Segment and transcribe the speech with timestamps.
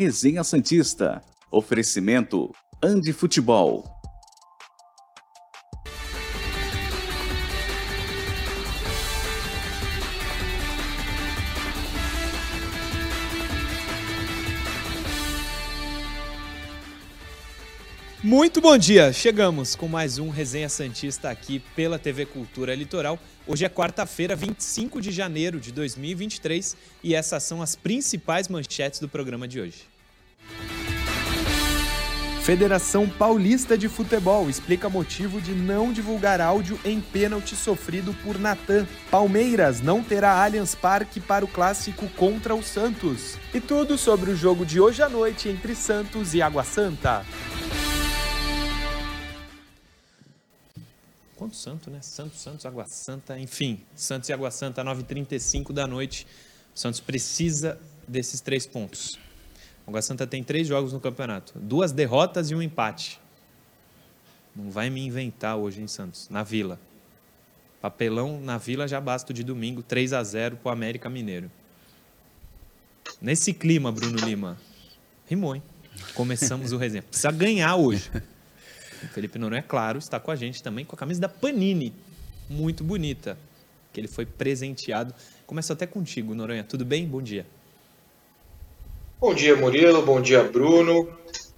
[0.00, 1.20] Resenha Santista.
[1.52, 3.99] Oferecimento Andi Futebol.
[18.30, 19.12] Muito bom dia!
[19.12, 23.18] Chegamos com mais um Resenha Santista aqui pela TV Cultura Litoral.
[23.44, 29.08] Hoje é quarta-feira, 25 de janeiro de 2023 e essas são as principais manchetes do
[29.08, 29.82] programa de hoje.
[32.44, 38.86] Federação Paulista de Futebol explica motivo de não divulgar áudio em pênalti sofrido por Natan.
[39.10, 43.36] Palmeiras não terá Allianz Parque para o clássico contra o Santos.
[43.52, 47.26] E tudo sobre o jogo de hoje à noite entre Santos e Água Santa.
[51.40, 52.02] Quanto santo, né?
[52.02, 53.80] Santos, Santos, Água Santa, enfim.
[53.96, 56.26] Santos e Água Santa, 9h35 da noite.
[56.74, 59.18] O Santos precisa desses três pontos.
[59.86, 61.58] Água Santa tem três jogos no campeonato.
[61.58, 63.18] Duas derrotas e um empate.
[64.54, 66.78] Não vai me inventar hoje em Santos, na Vila.
[67.80, 71.50] Papelão na Vila já basta de domingo, 3 a 0 para o América Mineiro.
[73.18, 74.58] Nesse clima, Bruno Lima.
[75.26, 75.62] Rimou, hein?
[76.12, 77.02] Começamos o resenha.
[77.02, 78.10] Precisa ganhar hoje.
[79.02, 81.92] O Felipe Noronha, é claro, está com a gente também com a camisa da Panini.
[82.48, 83.38] Muito bonita.
[83.92, 85.14] Que ele foi presenteado.
[85.46, 86.64] Começa até contigo, Noronha.
[86.64, 87.06] Tudo bem?
[87.06, 87.46] Bom dia.
[89.20, 90.02] Bom dia, Murilo.
[90.02, 91.08] Bom dia, Bruno.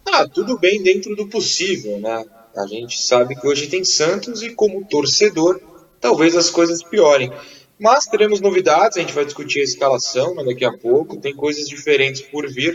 [0.06, 2.24] Ah, tudo bem dentro do possível, né?
[2.56, 5.60] A gente sabe que hoje tem Santos e, como torcedor,
[6.00, 7.32] talvez as coisas piorem.
[7.78, 11.68] Mas teremos novidades, a gente vai discutir a escalação né, daqui a pouco, tem coisas
[11.68, 12.74] diferentes por vir.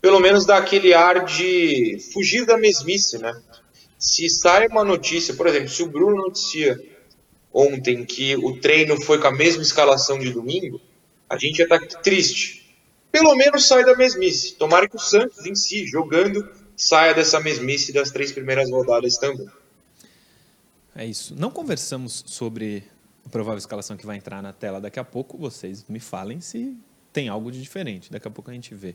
[0.00, 3.32] Pelo menos dá aquele ar de fugir da mesmice, né?
[4.04, 6.78] Se sai uma notícia, por exemplo, se o Bruno noticia
[7.50, 10.78] ontem que o treino foi com a mesma escalação de domingo,
[11.28, 12.76] a gente já está triste.
[13.10, 14.56] Pelo menos sai da mesmice.
[14.56, 19.48] Tomara que o Santos em si, jogando, saia dessa mesmice das três primeiras rodadas também.
[20.94, 21.34] É isso.
[21.34, 22.84] Não conversamos sobre
[23.24, 25.38] a provável escalação que vai entrar na tela daqui a pouco.
[25.38, 26.76] Vocês me falem se
[27.10, 28.12] tem algo de diferente.
[28.12, 28.94] Daqui a pouco a gente vê.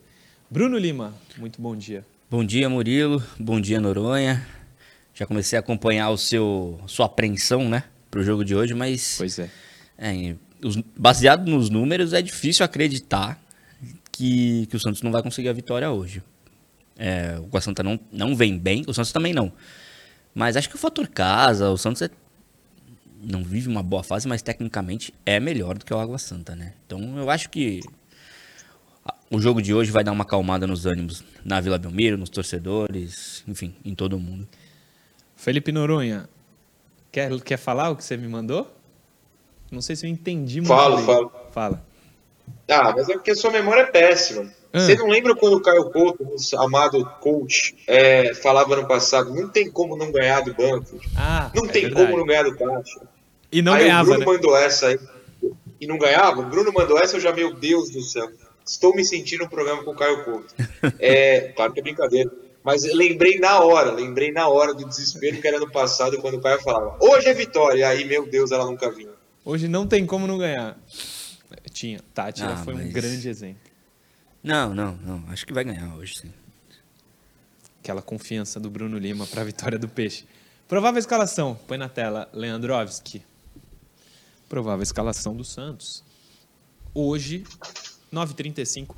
[0.51, 2.05] Bruno Lima, muito bom dia.
[2.29, 3.23] Bom dia, Murilo.
[3.39, 4.58] Bom dia, Noronha.
[5.19, 9.15] Já comecei a acompanhar o seu sua apreensão, né, para o jogo de hoje, mas
[9.17, 9.49] pois é.
[9.97, 13.37] é os, baseado nos números é difícil acreditar
[14.13, 16.23] que, que o Santos não vai conseguir a vitória hoje.
[16.97, 19.51] É, o Água Santa não, não vem bem, o Santos também não.
[20.33, 22.09] Mas acho que o fator casa, o Santos é,
[23.21, 26.75] não vive uma boa fase, mas tecnicamente é melhor do que o Água Santa, né?
[26.85, 27.81] Então eu acho que
[29.29, 33.43] o jogo de hoje vai dar uma acalmada nos ânimos na Vila Belmiro, nos torcedores,
[33.45, 34.47] enfim, em todo mundo.
[35.39, 36.27] Felipe Noronha,
[37.13, 38.69] quer, quer falar o que você me mandou?
[39.71, 40.67] Não sei se eu entendi muito.
[40.67, 41.05] Falo, bem.
[41.05, 41.31] falo.
[41.49, 41.85] Fala.
[42.69, 44.51] Ah, mas é porque a sua memória é péssima.
[44.73, 44.81] Ah.
[44.81, 49.47] Você não lembra quando o Caio Couto, o amado coach, é, falava no passado, não
[49.47, 50.99] tem como não ganhar do banco.
[51.15, 52.05] Ah, não é tem verdade.
[52.05, 52.99] como não ganhar do caixa.
[53.49, 54.25] E não aí ganhava, o Bruno né?
[54.25, 54.99] mandou essa aí.
[55.79, 56.41] E não ganhava?
[56.41, 58.29] O Bruno mandou essa, eu já, meu Deus do céu.
[58.65, 60.53] Estou me sentindo um programa com o Caio Couto.
[60.99, 62.29] É, claro que é brincadeira.
[62.69, 66.39] Mas lembrei na hora, lembrei na hora do desespero que era no passado, quando o
[66.39, 69.09] Caio falava, hoje é vitória, e aí, meu Deus, ela nunca vinha.
[69.43, 70.77] Hoje não tem como não ganhar.
[71.71, 72.85] Tinha, Tati ah, foi mas...
[72.85, 73.71] um grande exemplo.
[74.43, 76.33] Não, não, não, acho que vai ganhar hoje, sim.
[77.81, 80.27] Aquela confiança do Bruno Lima para a vitória do Peixe.
[80.67, 83.23] Provável escalação, põe na tela, Leandrovski.
[84.47, 86.03] Provável escalação do Santos.
[86.93, 87.43] Hoje,
[88.13, 88.95] 9h35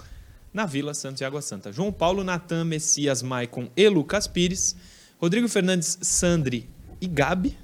[0.54, 1.72] na Vila Santos e Água Santa.
[1.72, 4.76] João Paulo, Natan, Messias, Maicon e Lucas Pires.
[5.20, 6.68] Rodrigo Fernandes, Sandri
[7.00, 7.58] e Gabi.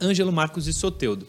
[0.00, 1.26] Ângelo Marcos e Soteudo.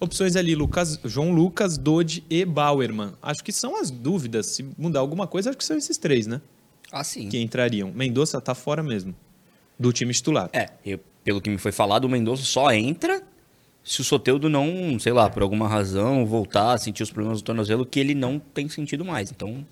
[0.00, 3.14] Opções ali, Lucas, João Lucas, Dodi e Bauerman.
[3.20, 4.46] Acho que são as dúvidas.
[4.46, 6.40] Se mudar alguma coisa, acho que são esses três, né?
[6.90, 7.28] Ah, sim.
[7.28, 7.92] Que entrariam.
[7.92, 9.14] Mendonça tá fora mesmo.
[9.78, 10.50] Do time titular.
[10.52, 13.22] É, eu, pelo que me foi falado, o Mendonça só entra
[13.88, 17.44] se o Soteudo não, sei lá, por alguma razão, voltar a sentir os problemas do
[17.44, 19.30] tornozelo que ele não tem sentido mais.
[19.30, 19.66] Então,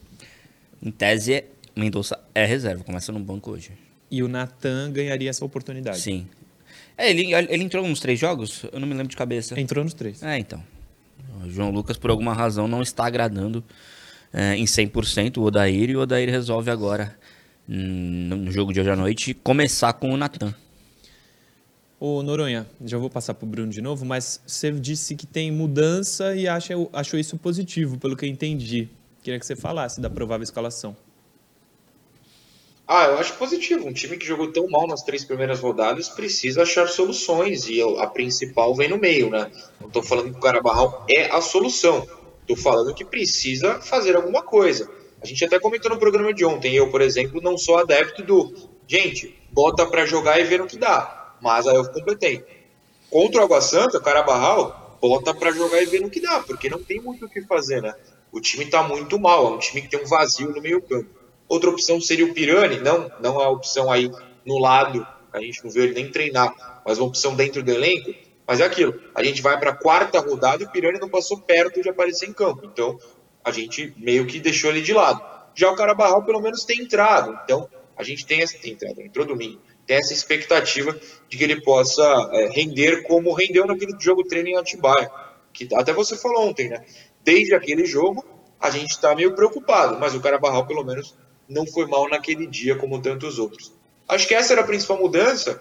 [0.82, 1.44] em tese,
[1.76, 3.72] Mendonça é reserva, começa no banco hoje.
[4.10, 6.00] E o Natan ganharia essa oportunidade.
[6.00, 6.26] Sim.
[6.96, 8.64] É, ele, ele entrou nos três jogos?
[8.72, 9.60] Eu não me lembro de cabeça.
[9.60, 10.22] Entrou nos três.
[10.22, 10.64] É, então.
[11.44, 13.62] O João Lucas, por alguma razão, não está agradando
[14.32, 17.14] é, em 100% o Odair, e o Odair resolve agora,
[17.68, 20.54] hum, no jogo de hoje à noite, começar com o Natan.
[21.98, 25.50] Ô Noronha, já vou passar para o Bruno de novo, mas você disse que tem
[25.50, 28.90] mudança e acha, achou isso positivo, pelo que eu entendi.
[29.22, 30.94] Queria que você falasse da provável escalação.
[32.87, 33.88] Ah, eu acho positivo.
[33.88, 38.06] Um time que jogou tão mal nas três primeiras rodadas precisa achar soluções e a
[38.06, 39.50] principal vem no meio, né?
[39.81, 42.06] Não estou falando que o Carabarral é a solução.
[42.42, 44.88] Estou falando que precisa fazer alguma coisa.
[45.20, 48.54] A gente até comentou no programa de ontem, eu, por exemplo, não sou adepto do
[48.87, 51.25] gente, bota para jogar e ver no que dá.
[51.40, 52.44] Mas aí eu completei.
[53.10, 56.68] Contra o Água Santa, o Carabarral, bota para jogar e ver no que dá, porque
[56.68, 57.94] não tem muito o que fazer, né?
[58.32, 61.08] O time tá muito mal, é um time que tem um vazio no meio campo.
[61.48, 64.10] Outra opção seria o Pirani, não, não é a opção aí
[64.44, 68.12] no lado, a gente não viu ele nem treinar, mas uma opção dentro do elenco.
[68.46, 71.40] Mas é aquilo, a gente vai para a quarta rodada e o Pirani não passou
[71.40, 72.64] perto de aparecer em campo.
[72.64, 72.98] Então,
[73.44, 75.20] a gente meio que deixou ele de lado.
[75.54, 77.38] Já o Carabarral, pelo menos, tem entrado.
[77.44, 80.98] Então, a gente tem essa entrada, entrou domingo, tem essa expectativa
[81.28, 82.02] de que ele possa
[82.32, 85.10] é, render como rendeu naquele jogo treino em Atibaia,
[85.52, 86.84] que até você falou ontem, né?
[87.24, 88.24] Desde aquele jogo,
[88.60, 91.14] a gente está meio preocupado, mas o Carabarral, pelo menos,
[91.48, 93.72] não foi mal naquele dia como tantos outros.
[94.08, 95.60] Acho que essa era a principal mudança,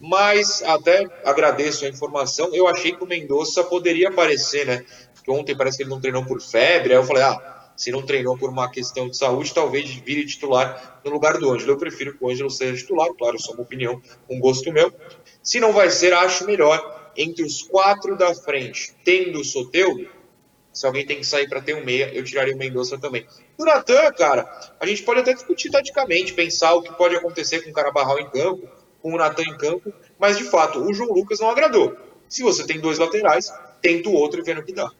[0.00, 2.54] mas até agradeço a informação.
[2.54, 4.84] Eu achei que o Mendonça poderia aparecer, né?
[5.14, 8.02] Porque ontem parece que ele não treinou por febre, aí eu falei, ah, se não
[8.02, 11.72] treinou por uma questão de saúde, talvez vire titular no lugar do Ângelo.
[11.72, 14.92] Eu prefiro que o Ângelo seja titular, claro, só uma opinião, um gosto meu.
[15.42, 20.06] Se não vai ser, acho melhor entre os quatro da frente, tendo o Soteudo,
[20.70, 23.26] se alguém tem que sair para ter um meia, eu tiraria o Mendonça também.
[23.56, 27.70] O Natan, cara, a gente pode até discutir taticamente, pensar o que pode acontecer com
[27.70, 28.68] o Carabarral em campo,
[29.00, 31.96] com o Natan em campo, mas de fato, o João Lucas não agradou.
[32.28, 33.50] Se você tem dois laterais,
[33.80, 34.90] tenta o outro e vê no que dá.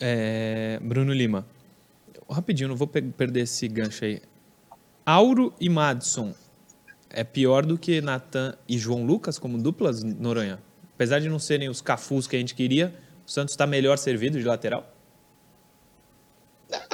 [0.00, 1.46] É, Bruno Lima.
[2.28, 4.20] Rapidinho, não vou perder esse gancho aí.
[5.04, 6.34] Auro e Madison
[7.10, 10.58] é pior do que Natan e João Lucas como duplas, Noronha?
[10.94, 12.94] Apesar de não serem os cafus que a gente queria,
[13.26, 14.90] o Santos está melhor servido de lateral?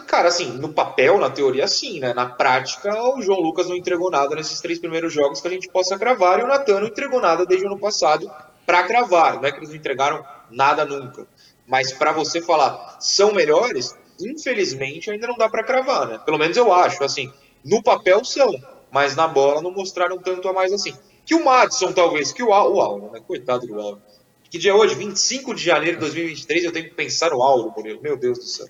[0.07, 2.13] Cara, assim, no papel, na teoria, sim, né?
[2.13, 5.69] Na prática, o João Lucas não entregou nada nesses três primeiros jogos que a gente
[5.69, 8.31] possa cravar e o Natan não entregou nada desde o ano passado
[8.67, 9.37] para cravar.
[9.37, 11.27] Não é que eles não entregaram nada nunca.
[11.71, 16.19] Mas para você falar são melhores, infelizmente ainda não dá para cravar, né?
[16.19, 17.33] Pelo menos eu acho, assim,
[17.65, 18.53] no papel são,
[18.91, 20.93] mas na bola não mostraram tanto a mais assim.
[21.25, 23.21] Que o Madison, talvez, que o Auro, o Auro né?
[23.25, 24.03] Coitado do Auro.
[24.51, 24.97] Que dia é hoje?
[24.97, 28.03] 25 de janeiro de 2023, eu tenho que pensar no Auro, Murilo.
[28.03, 28.67] Meu Deus do céu.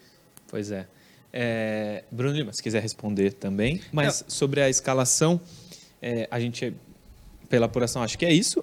[0.47, 0.87] Pois é.
[1.32, 3.81] é Bruno Lima, se quiser responder também.
[3.91, 5.41] Mas sobre a escalação,
[6.02, 6.76] é, a gente,
[7.49, 8.62] pela apuração, acho que é isso.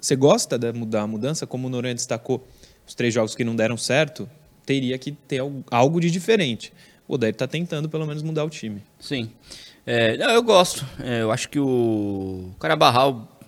[0.00, 0.72] Você gosta da
[1.06, 1.46] mudança?
[1.46, 2.44] Como o Noronha destacou,
[2.90, 4.28] os três jogos que não deram certo,
[4.66, 5.40] teria que ter
[5.70, 6.72] algo de diferente.
[7.06, 8.82] O Odair está tentando pelo menos mudar o time.
[8.98, 9.30] Sim.
[9.86, 10.84] É, eu gosto.
[10.98, 13.38] É, eu acho que o Carabarral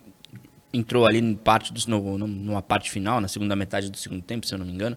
[0.73, 4.47] entrou ali em parte dos, no, numa parte final, na segunda metade do segundo tempo,
[4.47, 4.97] se eu não me engano,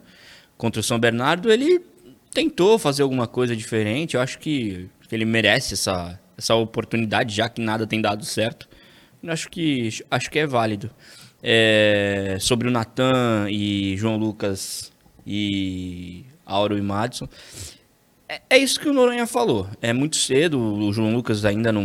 [0.56, 1.52] contra o São Bernardo.
[1.52, 1.82] Ele
[2.32, 4.14] tentou fazer alguma coisa diferente.
[4.14, 8.70] Eu acho que, que ele merece essa, essa oportunidade, já que nada tem dado certo.
[9.24, 10.92] Eu acho que, acho que é válido
[11.48, 14.92] é, sobre o Natan e João Lucas
[15.28, 17.30] e Auro e Madison.
[18.28, 19.70] É, é, isso que o Noronha falou.
[19.80, 21.84] É muito cedo, o João Lucas ainda não,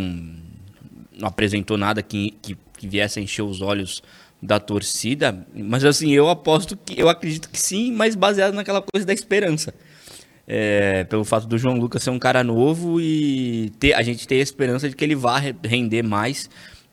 [1.12, 4.03] não apresentou nada que, que, que viesse a encher os olhos
[4.43, 9.07] da torcida, mas assim, eu aposto que, eu acredito que sim, mas baseado naquela coisa
[9.07, 9.75] da esperança.
[10.47, 14.37] É, pelo fato do João Lucas ser um cara novo e ter, a gente ter
[14.37, 16.49] a esperança de que ele vá render mais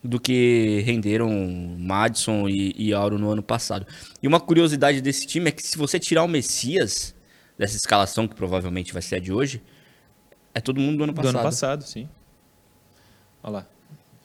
[0.07, 1.29] do que renderam
[1.77, 3.85] Madison e, e Auro no ano passado.
[4.23, 7.13] E uma curiosidade desse time é que se você tirar o Messias
[7.57, 9.61] dessa escalação, que provavelmente vai ser a de hoje,
[10.53, 11.33] é todo mundo do ano passado.
[11.33, 12.07] Do ano passado, sim.
[13.43, 13.67] Olha lá.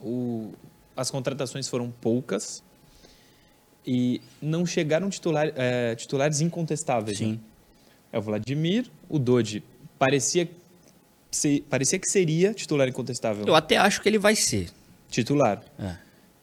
[0.01, 0.53] O,
[0.97, 2.63] as contratações foram poucas
[3.85, 7.19] e não chegaram titular, é, titulares incontestáveis.
[7.19, 7.33] Sim.
[7.33, 7.39] Né?
[8.13, 9.65] É o Vladimir, o Dodi
[9.99, 10.49] parecia,
[11.69, 13.45] parecia que seria titular incontestável.
[13.47, 14.71] Eu até acho que ele vai ser
[15.13, 15.63] titular.
[15.79, 15.97] É.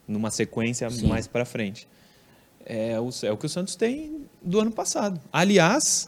[0.07, 1.07] Numa sequência Sim.
[1.07, 1.88] mais para frente.
[2.65, 5.19] É o, é o que o Santos tem do ano passado.
[5.33, 6.07] Aliás,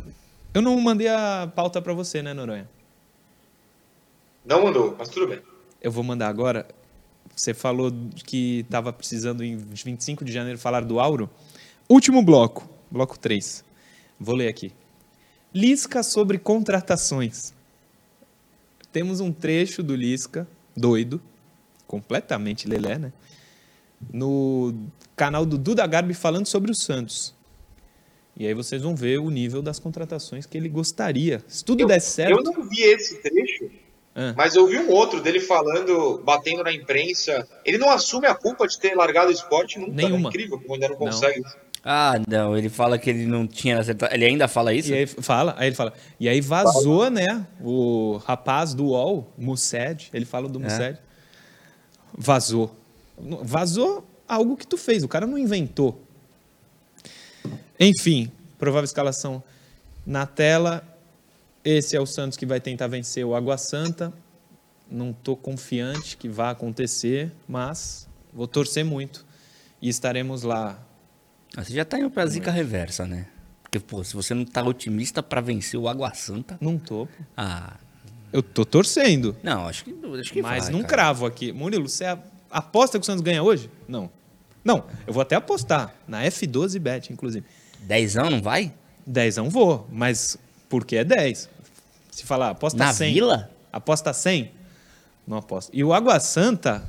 [0.54, 2.70] eu não mandei a pauta para você, né, Noronha?
[4.46, 5.42] Não mandou, mas tudo bem.
[5.82, 6.68] Eu vou mandar agora.
[7.36, 7.92] Você falou
[8.26, 11.30] que estava precisando em 25 de janeiro falar do Auro.
[11.88, 13.64] Último bloco, bloco 3.
[14.20, 14.72] Vou ler aqui.
[15.54, 17.54] Lisca sobre contratações.
[18.92, 21.22] Temos um trecho do Lisca, doido,
[21.92, 23.12] completamente lelé, né?
[24.14, 24.74] No
[25.14, 27.36] canal do Duda Garbi falando sobre o Santos.
[28.38, 31.44] E aí vocês vão ver o nível das contratações que ele gostaria.
[31.50, 32.32] Se tudo eu, der certo.
[32.32, 33.70] Eu não vi esse trecho,
[34.16, 34.34] ah.
[34.38, 37.46] mas eu vi um outro dele falando, batendo na imprensa.
[37.66, 39.92] Ele não assume a culpa de ter largado o esporte nunca.
[39.92, 40.04] Né?
[40.04, 40.30] Nenhuma.
[40.30, 41.42] É incrível como ainda não consegue.
[41.42, 41.52] Não.
[41.84, 44.14] Ah, não, ele fala que ele não tinha acertado.
[44.14, 44.92] Ele ainda fala isso?
[44.92, 45.94] E aí fala, aí ele fala.
[46.20, 47.46] E aí vazou, né?
[47.60, 50.98] O rapaz do UOL, Mussed, ele fala do Mussed.
[52.18, 52.76] Vazou.
[53.18, 56.02] Vazou algo que tu fez, o cara não inventou.
[57.80, 59.44] Enfim, provável escalação
[60.06, 60.84] na tela.
[61.64, 64.14] Esse é o Santos que vai tentar vencer o Água Santa.
[64.90, 69.26] Não estou confiante que vá acontecer, mas vou torcer muito.
[69.82, 70.80] E estaremos lá.
[71.56, 73.28] Ah, Você já tá indo pra zica reversa, né?
[73.62, 76.58] Porque, pô, se você não tá otimista pra vencer o Água Santa.
[76.60, 77.08] Não tô.
[77.38, 77.78] Ah.
[78.32, 79.36] Eu tô torcendo.
[79.44, 80.94] Não, acho que, acho que mas vai, não cara.
[80.94, 81.52] cravo aqui.
[81.52, 82.06] Murilo, você
[82.50, 83.70] aposta que o Santos ganha hoje?
[83.88, 84.10] Não.
[84.64, 85.94] Não, eu vou até apostar.
[86.08, 87.46] Na F12 Bet, inclusive.
[87.80, 88.74] Dezão não vai?
[89.06, 90.38] 10 não vou, mas
[90.70, 91.50] porque é 10.
[92.12, 93.14] Se falar, aposta Na 100.
[93.14, 93.52] Vila?
[93.74, 94.52] Aposta 100?
[95.26, 95.72] Não aposto.
[95.74, 96.88] E o Água Santa,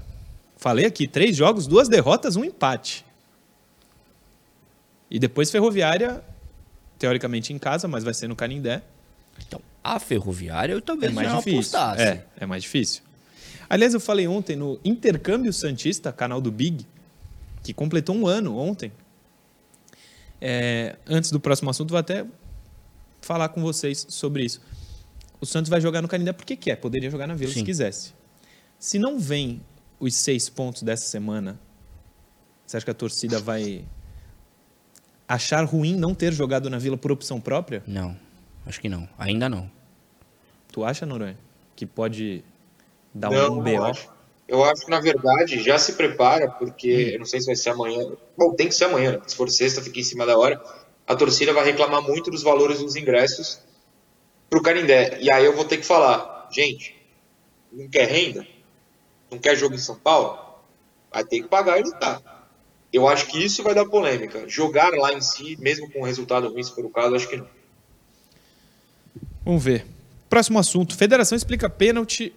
[0.57, 3.05] falei aqui, três jogos, duas derrotas, um empate.
[5.11, 6.23] E depois Ferroviária,
[6.99, 8.83] teoricamente em casa, mas vai ser no Canindé.
[9.47, 11.59] Então, a Ferroviária eu É talvez mais não difícil.
[11.79, 12.03] apostasse.
[12.03, 13.03] É, é mais difícil.
[13.69, 16.87] Aliás, eu falei ontem no Intercâmbio Santista, canal do Big,
[17.63, 18.93] que completou um ano ontem.
[20.41, 22.27] É, antes do próximo assunto, vou até
[23.21, 24.61] falar com vocês sobre isso.
[25.41, 27.65] O Santos vai jogar no Canindé porque quer, poderia jogar na Vila se Sim.
[27.65, 28.13] quisesse.
[28.79, 29.63] Se não vem
[29.99, 31.59] os seis pontos dessa semana,
[32.67, 33.85] você acha que a torcida vai
[35.29, 37.83] achar ruim não ter jogado na Vila por opção própria?
[37.87, 38.17] Não,
[38.67, 39.09] acho que não.
[39.19, 39.71] Ainda não.
[40.73, 41.39] Tu acha, Noronha,
[41.77, 42.43] que pode
[43.13, 43.85] dar Não, um não BO?
[43.85, 44.09] acho.
[44.49, 47.11] Eu acho que, na verdade, já se prepara, porque Hum.
[47.15, 48.13] eu não sei se vai ser amanhã.
[48.37, 49.21] Bom, tem que ser amanhã, né?
[49.27, 50.63] Se for sexta, fica em cima da hora.
[51.07, 53.61] A torcida vai reclamar muito dos valores dos ingressos
[54.51, 55.19] pro Canindé.
[55.21, 56.95] E aí eu vou ter que falar, gente,
[57.73, 58.47] não quer renda?
[59.31, 60.39] Não quer jogo em São Paulo?
[61.11, 62.21] Vai ter que pagar e lutar.
[62.93, 64.47] Eu acho que isso vai dar polêmica.
[64.49, 67.47] Jogar lá em si, mesmo com resultado ruim, se for o caso, acho que não.
[69.45, 69.85] Vamos ver.
[70.29, 70.97] Próximo assunto.
[70.97, 72.33] Federação explica pênalti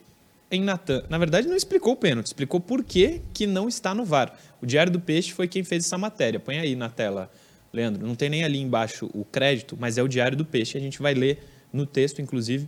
[0.50, 1.04] em Natan.
[1.08, 4.38] Na verdade, não explicou o pênalti, explicou por que, que não está no VAR.
[4.62, 6.40] O Diário do Peixe foi quem fez essa matéria.
[6.40, 7.32] Põe aí na tela,
[7.72, 8.06] Leandro.
[8.06, 10.78] Não tem nem ali embaixo o crédito, mas é o Diário do Peixe.
[10.78, 12.68] A gente vai ler no texto, inclusive,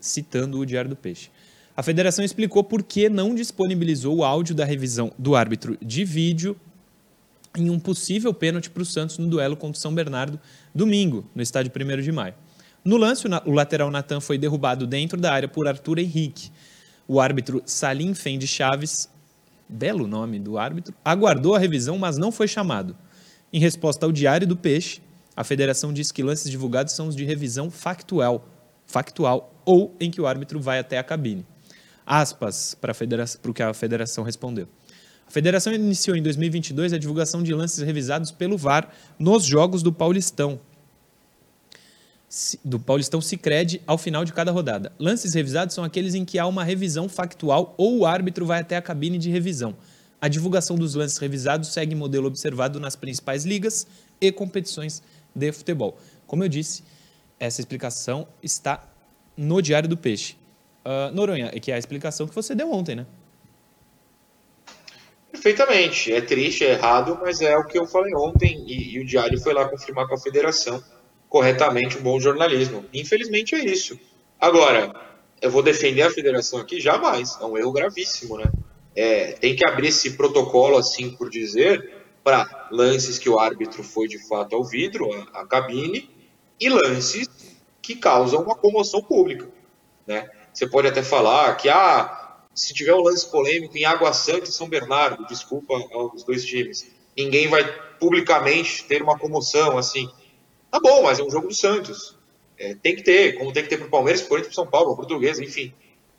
[0.00, 1.30] citando o Diário do Peixe.
[1.76, 6.56] A federação explicou por que não disponibilizou o áudio da revisão do árbitro de vídeo
[7.56, 10.40] em um possível pênalti para o Santos no duelo contra o São Bernardo,
[10.74, 12.34] domingo, no estádio 1 de maio.
[12.84, 16.50] No lance, o lateral Natan foi derrubado dentro da área por Arthur Henrique.
[17.08, 19.08] O árbitro Salim Fendi Chaves,
[19.66, 22.94] belo nome do árbitro, aguardou a revisão, mas não foi chamado.
[23.50, 25.00] Em resposta ao Diário do Peixe,
[25.34, 28.46] a federação diz que lances divulgados são os de revisão factual,
[28.86, 31.46] factual ou em que o árbitro vai até a cabine.
[32.06, 32.92] Aspas para
[33.48, 34.68] o que a federação respondeu.
[35.26, 39.90] A federação iniciou em 2022 a divulgação de lances revisados pelo VAR nos jogos do
[39.90, 40.60] Paulistão,
[42.64, 44.92] do Paulistão Sicredi ao final de cada rodada.
[44.98, 48.76] Lances revisados são aqueles em que há uma revisão factual ou o árbitro vai até
[48.76, 49.76] a cabine de revisão.
[50.20, 53.86] A divulgação dos lances revisados segue modelo observado nas principais ligas
[54.20, 55.02] e competições
[55.34, 55.98] de futebol.
[56.26, 56.82] Como eu disse,
[57.38, 58.82] essa explicação está
[59.36, 60.36] no Diário do Peixe.
[60.84, 63.06] Ah, Noronha, que é a explicação que você deu ontem, né?
[65.30, 66.12] Perfeitamente.
[66.12, 69.38] É triste, é errado, mas é o que eu falei ontem e, e o Diário
[69.40, 70.82] foi lá confirmar com a federação
[71.34, 72.84] corretamente um bom jornalismo.
[72.94, 73.98] Infelizmente é isso.
[74.40, 74.94] Agora,
[75.42, 76.80] eu vou defender a federação aqui?
[76.80, 77.36] Jamais.
[77.40, 78.44] É um erro gravíssimo, né?
[78.94, 84.06] É, tem que abrir esse protocolo, assim por dizer, para lances que o árbitro foi
[84.06, 86.08] de fato ao vidro, a cabine,
[86.60, 87.28] e lances
[87.82, 89.48] que causam uma comoção pública.
[90.06, 90.30] Né?
[90.52, 94.52] Você pode até falar que, ah, se tiver um lance polêmico em Água Santa e
[94.52, 97.64] São Bernardo, desculpa aos dois times, ninguém vai
[97.98, 100.08] publicamente ter uma comoção assim.
[100.74, 102.18] Tá bom, mas é um jogo do Santos.
[102.58, 104.88] É, tem que ter, como tem que ter pro Palmeiras, pro Corinthians, pro São Paulo,
[104.88, 105.72] pro Português, enfim.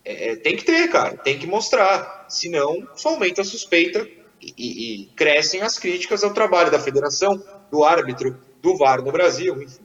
[0.06, 2.26] É, é, tem que ter, cara, tem que mostrar.
[2.30, 4.08] Senão, só aumenta a suspeita
[4.42, 9.12] e, e- e crescem as críticas ao trabalho da federação, do árbitro, do VAR no
[9.12, 9.84] Brasil, enfim.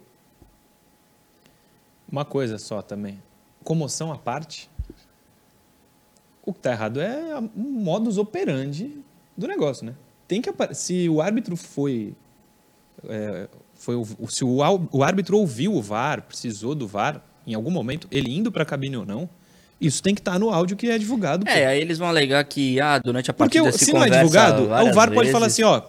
[2.08, 3.20] Uma coisa só também.
[3.64, 4.70] Comoção à parte.
[6.44, 9.02] O que está errado é o modus operandi
[9.36, 9.96] do negócio, né?
[10.28, 12.14] Tem que se o árbitro foi,
[13.08, 13.48] é,
[13.80, 14.58] foi o- se o,
[14.92, 18.66] o árbitro ouviu o VAR, precisou do VAR em algum momento, ele indo para a
[18.66, 19.28] cabine ou não,
[19.80, 21.44] isso tem que estar no áudio que é divulgado.
[21.46, 21.50] pô.
[21.50, 24.04] É, aí eles vão alegar que, ah, durante a Porque partida o- se se não
[24.04, 25.58] é divulgado, o VAR pode falar vezes.
[25.58, 25.82] assim, ó,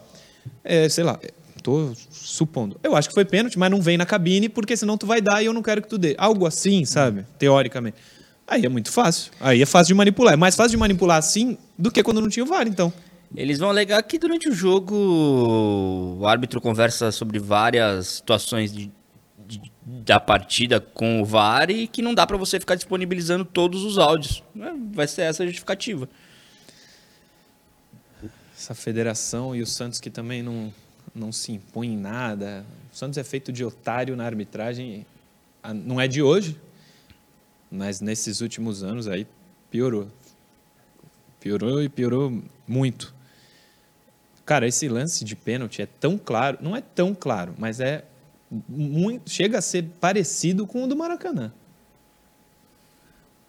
[0.63, 1.19] é, sei lá,
[1.62, 2.79] tô supondo.
[2.81, 5.43] Eu acho que foi pênalti, mas não vem na cabine, porque senão tu vai dar
[5.43, 6.15] e eu não quero que tu dê.
[6.17, 7.25] Algo assim, sabe?
[7.38, 7.98] Teoricamente.
[8.48, 9.31] Aí é muito fácil.
[9.39, 10.33] Aí é fácil de manipular.
[10.33, 12.91] É mais fácil de manipular assim do que quando não tinha o VAR, então.
[13.35, 14.95] Eles vão alegar que durante o jogo
[16.19, 18.91] o árbitro conversa sobre várias situações de-
[19.47, 23.83] de- da partida com o VAR e que não dá pra você ficar disponibilizando todos
[23.83, 24.43] os áudios.
[24.59, 26.09] É, Vai ser essa a justificativa.
[28.57, 30.71] Essa federação e o Santos que também não,
[31.15, 32.65] não se impõe em nada.
[32.93, 35.05] O Santos é feito de otário na arbitragem.
[35.85, 36.57] Não é de hoje,
[37.73, 39.25] Mas nesses últimos anos aí
[39.69, 40.09] piorou.
[41.39, 43.15] Piorou e piorou muito.
[44.51, 48.03] Cara, esse lance de pênalti é tão claro, não é tão claro, mas é
[48.67, 51.53] muito, chega a ser parecido com o do Maracanã.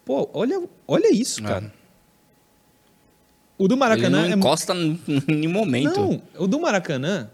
[0.04, 1.48] Pô, olha, olha isso, É.
[1.48, 1.74] cara.
[3.58, 6.00] O do Ele Maracanã não é encosta em nenhum momento.
[6.00, 7.28] não, o do Maracanã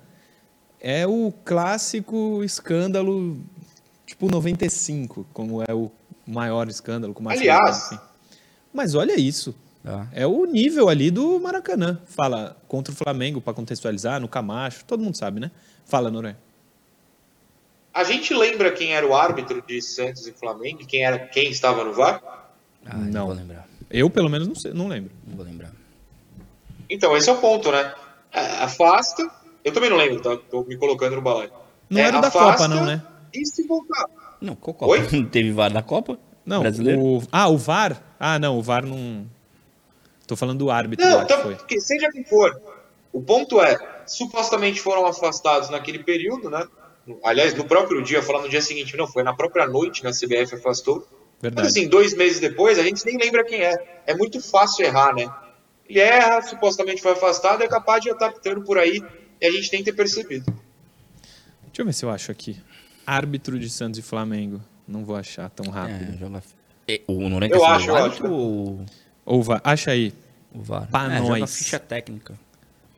[0.81, 3.39] é o clássico escândalo,
[4.07, 5.91] tipo 95, como é o
[6.27, 7.13] maior escândalo.
[7.13, 7.99] Com mais Aliás- assim.
[8.73, 9.55] Mas olha isso.
[9.85, 10.07] Tá.
[10.13, 11.99] É o nível ali do Maracanã.
[12.05, 15.51] Fala contra o Flamengo, para contextualizar, no Camacho, todo mundo sabe, né?
[15.85, 16.37] Fala, Noronha.
[17.95, 20.87] A gente lembra quem era o árbitro de Santos e Flamengo?
[20.87, 22.23] Quem era quem estava no VAR?
[22.87, 23.05] Ah, não.
[23.07, 23.27] Não.
[23.27, 23.67] vou lembrar.
[23.91, 25.11] Eu, pelo menos, não, sei, não lembro.
[25.27, 25.73] Não vou lembrar.
[26.89, 27.95] Então, esse é o ponto, né?
[28.33, 29.29] É, Afasta.
[29.65, 30.37] Eu também não lembro, tá?
[30.51, 31.51] Tô me colocando no balaio.
[31.89, 33.03] Não É, era o da Copa, não, né?
[33.35, 34.07] E se voltar?
[34.41, 34.93] Não, qual Copa?
[34.93, 35.09] Oi?
[35.11, 36.19] Não teve VAR na Copa?
[36.45, 37.01] Não, Brasileiro?
[37.01, 37.23] o...
[37.33, 38.01] Ah, o VAR?
[38.19, 39.27] Ah, não, o VAR não...
[40.29, 41.57] Tô falando do árbitro Não, lá que então, foi.
[41.67, 42.61] que seja quem for.
[43.11, 46.65] O ponto é, supostamente foram afastados naquele período, né?
[47.25, 50.11] Aliás, no próprio dia, falar no dia seguinte, não, foi na própria noite que a
[50.13, 51.09] CBF afastou.
[51.41, 51.67] Verdade.
[51.67, 54.03] Mas assim, dois meses depois, a gente nem lembra quem é.
[54.07, 55.27] É muito fácil errar, né?
[55.89, 59.03] Ele erra, supostamente foi afastado, é capaz de estar pitando por aí
[59.41, 60.45] e a gente nem ter percebido.
[61.65, 62.61] Deixa eu ver se eu acho aqui.
[63.07, 64.61] Árbitro de Santos e Flamengo.
[64.87, 66.15] Não vou achar tão rápido.
[66.15, 66.43] É, joga...
[66.87, 68.35] É, O Noronha Eu acho, o eu árbitro acho.
[68.35, 68.87] ou
[69.29, 70.15] Ou acha aí,
[70.55, 70.89] o VAR?
[70.91, 71.55] Pra é, nós.
[71.55, 72.35] ficha técnica.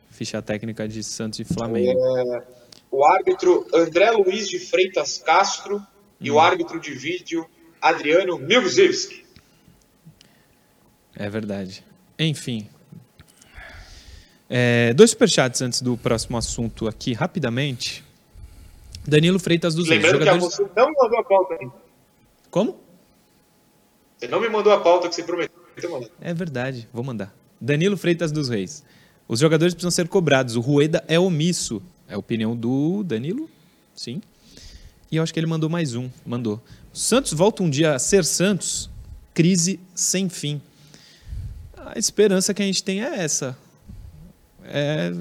[0.09, 1.99] ficha técnica de Santos e Flamengo.
[2.89, 5.85] O árbitro André Luiz de Freitas Castro
[6.21, 7.45] e o árbitro de vídeo
[7.81, 9.25] Adriano Milzivski.
[11.17, 11.83] É verdade.
[12.17, 12.69] Enfim.
[14.49, 18.05] É, dois superchats antes do próximo assunto aqui, rapidamente.
[19.05, 20.01] Danilo Freitas dos Reis.
[20.01, 21.73] Lembrando que a você não me mandou a pauta ainda.
[22.49, 22.79] Como?
[24.17, 25.60] Você não me mandou a pauta que você prometeu.
[26.19, 27.33] É verdade, vou mandar.
[27.59, 28.83] Danilo Freitas dos Reis.
[29.27, 30.55] Os jogadores precisam ser cobrados.
[30.55, 31.81] O Rueda é omisso.
[32.07, 33.49] É a opinião do Danilo?
[33.95, 34.21] Sim.
[35.11, 36.09] E eu acho que ele mandou mais um.
[36.25, 36.61] Mandou.
[36.91, 38.89] Santos volta um dia a ser Santos.
[39.33, 40.61] Crise sem fim.
[41.77, 43.57] A esperança que a gente tem é essa.
[44.65, 45.13] É,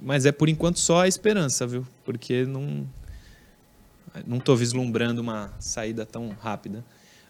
[0.00, 1.86] mas é por enquanto só a esperança, viu?
[2.04, 2.86] Porque não
[4.26, 6.84] não estou vislumbrando uma saída tão rápida.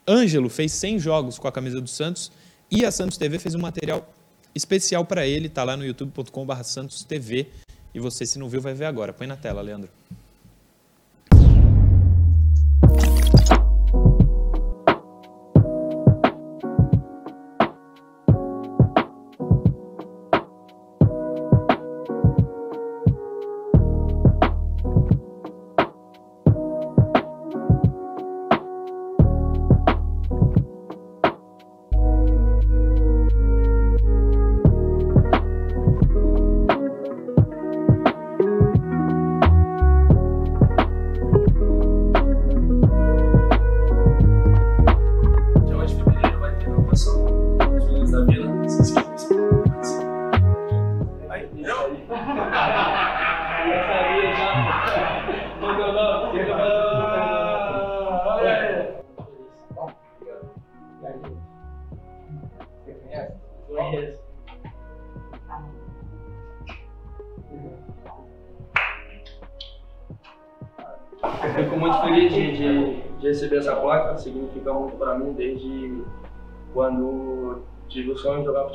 [0.09, 2.33] Ângelo fez 100 jogos com a camisa do Santos
[2.71, 4.09] e a Santos TV fez um material
[4.55, 7.49] especial para ele, tá lá no youtube.com.br Santos TV.
[7.93, 9.13] E você, se não viu, vai ver agora.
[9.13, 9.91] Põe na tela, Leandro.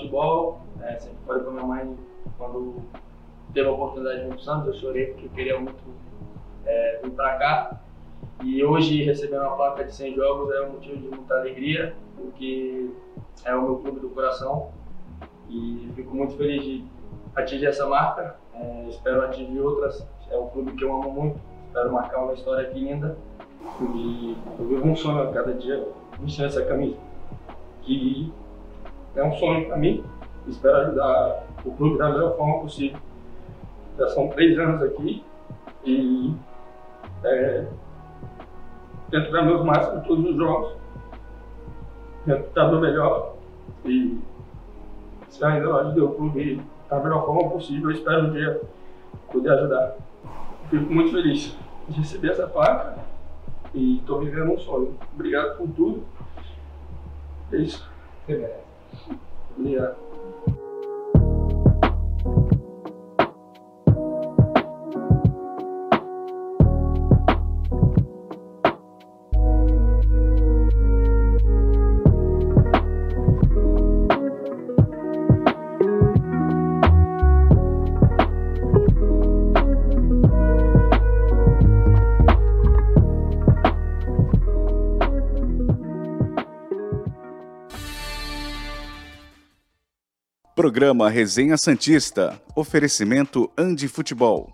[0.06, 0.62] Futebol.
[0.82, 1.98] É, sempre falei com minha mãe
[2.38, 2.76] quando
[3.54, 5.84] teve a oportunidade de vir pro Santos, eu chorei porque eu queria muito
[6.66, 7.82] é, vir para cá.
[8.44, 12.90] E hoje receber uma placa de 100 jogos é um motivo de muita alegria, porque
[13.46, 14.72] é o meu clube do coração.
[15.50, 16.86] E fico muito feliz de
[17.36, 18.38] atingir essa marca.
[18.54, 20.06] É, espero atingir outras.
[20.30, 21.40] É um clube que eu amo muito.
[21.68, 23.18] Espero marcar uma história aqui linda.
[23.96, 25.88] E eu vivo um sonho a cada dia
[26.20, 26.98] vestir essa camisa.
[27.84, 28.34] Que
[29.16, 30.04] é um sonho para mim.
[30.48, 33.00] Espero ajudar o clube da melhor forma possível.
[33.98, 35.24] Já são três anos aqui
[35.86, 36.34] e
[37.24, 37.68] é,
[39.10, 40.76] tento dar meus máximos em todos os jogos.
[42.26, 43.36] Tento dar meu melhor
[43.86, 44.20] e
[45.30, 48.62] se ainda ajudei o clube da melhor forma possível, eu espero um dia
[49.32, 49.98] poder ajudar.
[50.70, 51.56] Fico muito feliz
[51.88, 52.98] de receber essa placa
[53.74, 54.96] e estou vivendo um sonho.
[55.14, 56.04] Obrigado por tudo.
[57.52, 57.88] É isso.
[59.58, 59.98] Obrigado.
[90.66, 92.42] Programa Resenha Santista.
[92.56, 94.52] Oferecimento Andi Futebol.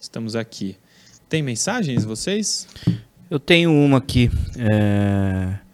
[0.00, 0.76] Estamos aqui.
[1.28, 2.66] Tem mensagens, vocês?
[3.30, 4.28] Eu tenho uma aqui.
[4.58, 5.65] É...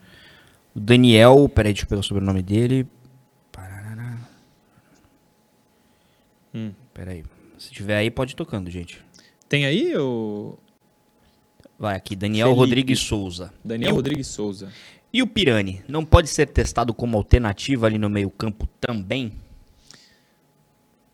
[0.74, 2.86] O Daniel, peraí, deixa eu pegar o sobrenome dele.
[3.50, 4.18] Parará.
[6.54, 6.72] Hum.
[6.94, 7.24] Peraí.
[7.58, 9.00] Se tiver aí, pode ir tocando, gente.
[9.48, 10.56] Tem aí o
[11.78, 12.60] Vai aqui, Daniel Felipe.
[12.60, 13.52] Rodrigues Souza.
[13.64, 14.72] Daniel E o- Rodrigues Souza.
[15.12, 19.32] E o Pirani, não pode ser testado como alternativa ali no meio-campo também?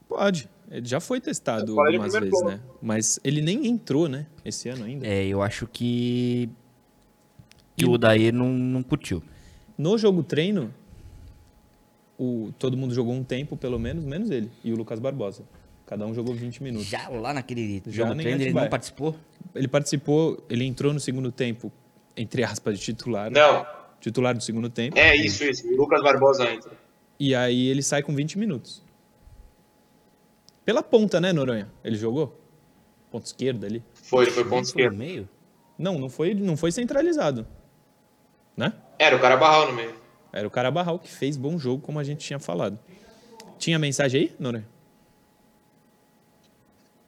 [0.09, 0.49] Pode.
[0.71, 2.61] Ele já foi testado algumas vezes, né?
[2.81, 4.27] Mas ele nem entrou, né?
[4.45, 5.07] Esse ano ainda.
[5.07, 6.49] É, eu acho que.
[7.77, 9.23] Que o Odair não, não curtiu.
[9.79, 10.75] No jogo treino,
[12.19, 14.51] o, todo mundo jogou um tempo, pelo menos, menos ele.
[14.65, 15.45] E o Lucas Barbosa.
[15.87, 16.87] Cada um jogou 20 minutos.
[16.89, 19.15] Já lá naquele Já jogo treino, ele não participou?
[19.55, 21.73] Ele participou, ele entrou no segundo tempo,
[22.17, 23.31] entre aspas, de titular.
[23.31, 23.65] Não,
[24.01, 24.99] Titular do segundo tempo.
[24.99, 25.67] é isso, isso.
[25.67, 26.71] O Lucas Barbosa entra.
[27.19, 28.83] E aí ele sai com 20 minutos.
[30.65, 31.69] Pela ponta, né, Noronha?
[31.83, 32.39] Ele jogou?
[33.11, 33.83] Ponta esquerda ali.
[33.95, 34.97] Foi, ele foi ponto esquerdo.
[34.97, 35.29] meio?
[35.79, 37.47] Não, não foi, não foi centralizado.
[38.57, 38.73] Né?
[38.99, 39.95] Era o cara barral no meio.
[40.33, 42.79] Era o Carabarral que fez bom jogo, como a gente tinha falado.
[43.59, 44.67] Tinha mensagem aí, Noronha?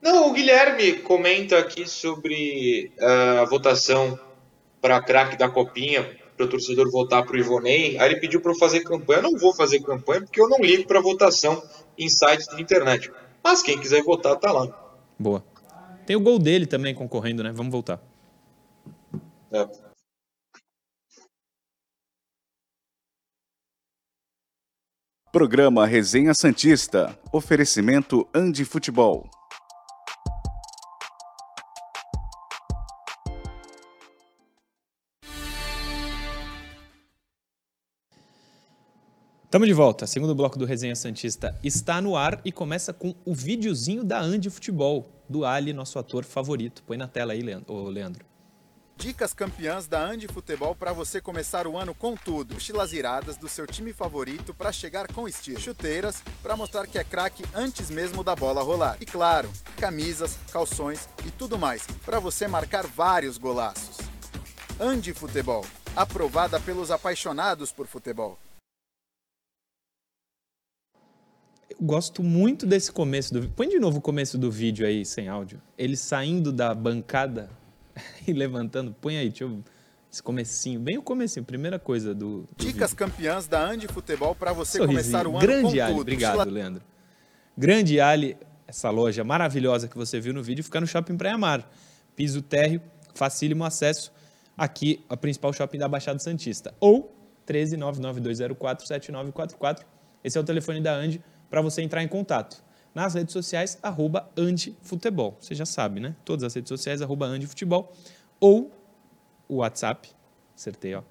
[0.01, 4.19] Não, o Guilherme comenta aqui sobre ah, a votação
[4.81, 7.99] para craque da Copinha, para o torcedor votar para o Ivonei.
[7.99, 9.19] Aí ele pediu para eu fazer campanha.
[9.19, 11.63] Eu não vou fazer campanha porque eu não ligo para votação
[11.99, 13.13] em sites de internet.
[13.45, 14.67] Mas quem quiser votar, tá lá.
[15.19, 15.45] Boa.
[16.07, 17.53] Tem o gol dele também concorrendo, né?
[17.53, 18.01] Vamos voltar.
[19.53, 19.90] É.
[25.33, 27.17] Programa Resenha Santista.
[27.33, 29.31] Oferecimento Andi Futebol.
[39.49, 40.05] Tamo de volta.
[40.09, 44.51] Segundo bloco do Resenha Santista está no ar e começa com o videozinho da Andy
[44.51, 46.83] Futebol, do Ali, nosso ator favorito.
[46.83, 47.85] Põe na tela aí, Leandro.
[47.85, 48.30] Leandro.
[49.01, 52.53] Dicas campeãs da Andi Futebol para você começar o ano com tudo.
[52.53, 55.59] Mochilas iradas do seu time favorito para chegar com estilo.
[55.59, 58.99] Chuteiras para mostrar que é craque antes mesmo da bola rolar.
[59.01, 63.97] E claro, camisas, calções e tudo mais para você marcar vários golaços.
[64.79, 65.65] Andi Futebol,
[65.97, 68.39] aprovada pelos apaixonados por futebol.
[71.71, 73.49] Eu gosto muito desse começo do.
[73.49, 75.63] Põe de novo o começo do vídeo aí, sem áudio.
[75.79, 77.49] Ele saindo da bancada
[78.27, 78.93] e levantando.
[79.01, 79.63] Põe aí, deixa eu...
[80.13, 84.53] Esse comecinho, bem o comecinho, primeira coisa do, do Dicas campeãs da Andi Futebol para
[84.53, 85.05] você Sorrisinho.
[85.05, 86.01] começar o ano Grande com Ali, tudo.
[86.01, 86.83] obrigado, Leandro.
[87.57, 88.37] Grande Ali,
[88.67, 91.71] essa loja maravilhosa que você viu no vídeo, fica no Shopping Praia Mar.
[92.17, 92.83] Piso térreo,
[93.15, 94.13] facílimo acesso.
[94.59, 96.75] Aqui, a principal shopping da Baixada Santista.
[96.81, 97.15] Ou
[97.47, 99.85] 13992047944.
[100.23, 102.63] Esse é o telefone da Andi para você entrar em contato.
[102.95, 105.37] Nas redes sociais, arroba Andifutebol.
[105.41, 106.15] Você já sabe, né?
[106.25, 107.93] Todas as redes sociais, arroba Andifutebol.
[108.41, 108.71] Ou
[109.49, 110.09] o WhatsApp,
[110.57, 111.03] acertei, ó.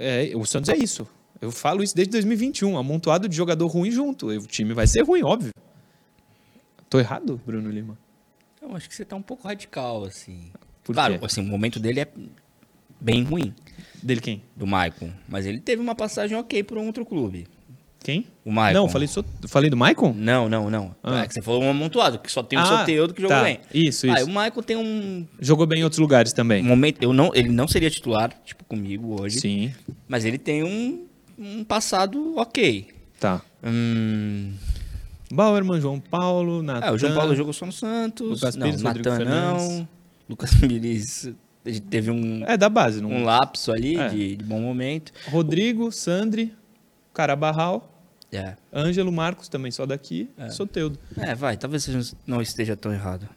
[0.00, 1.06] É, o Santos é isso.
[1.40, 4.28] Eu falo isso desde 2021, amontoado de jogador ruim junto.
[4.28, 5.52] O time vai ser ruim, óbvio.
[6.88, 7.96] Tô errado, Bruno Lima?
[8.60, 10.50] Eu acho que você tá um pouco radical, assim.
[10.82, 11.24] Por claro, quê?
[11.24, 12.08] assim, o momento dele é
[13.00, 13.54] bem ruim,
[14.02, 14.42] Dele quem?
[14.56, 15.10] do Maicon.
[15.28, 17.46] Mas ele teve uma passagem ok por um outro clube.
[18.02, 18.26] Quem?
[18.46, 18.80] O Maicon.
[18.80, 19.22] Não, falei, so...
[19.46, 20.14] falei do Maicon?
[20.16, 20.94] Não, não, não.
[21.02, 21.20] Ah.
[21.22, 23.42] É que você falou um amontoado, que só tem um Ah, Soteudo que jogou tá.
[23.44, 23.60] bem.
[23.74, 24.26] Isso, Ah, isso.
[24.30, 26.62] o Maicon tem um Jogou bem em outros lugares também.
[26.64, 27.02] um momento.
[27.02, 29.38] Eu não, ele não seria titular, tipo, comigo hoje.
[29.40, 29.72] Sim,
[30.10, 31.06] Mas ele tem um,
[31.38, 32.88] um passado ok.
[33.20, 33.40] tá.
[33.62, 34.54] Hum,
[35.32, 36.86] Bauerman, João Paulo, Natan.
[36.86, 38.28] é, o João Paulo jogou só no Santos.
[38.42, 39.16] Lucas não, Pires, Natan não.
[39.16, 39.86] Fernandes.
[40.28, 41.30] Lucas Miris
[41.88, 43.08] teve um, É da base, não.
[43.10, 44.08] um lapso ali É.
[44.08, 45.12] de, de bom momento.
[45.28, 46.52] Rodrigo, Sandri,
[47.14, 47.88] Carabarral,
[48.32, 48.56] É.
[48.74, 50.98] Ângelo Marcos, também só daqui, Soteudo.
[51.18, 53.28] é, vai, talvez seja- não esteja tão errado.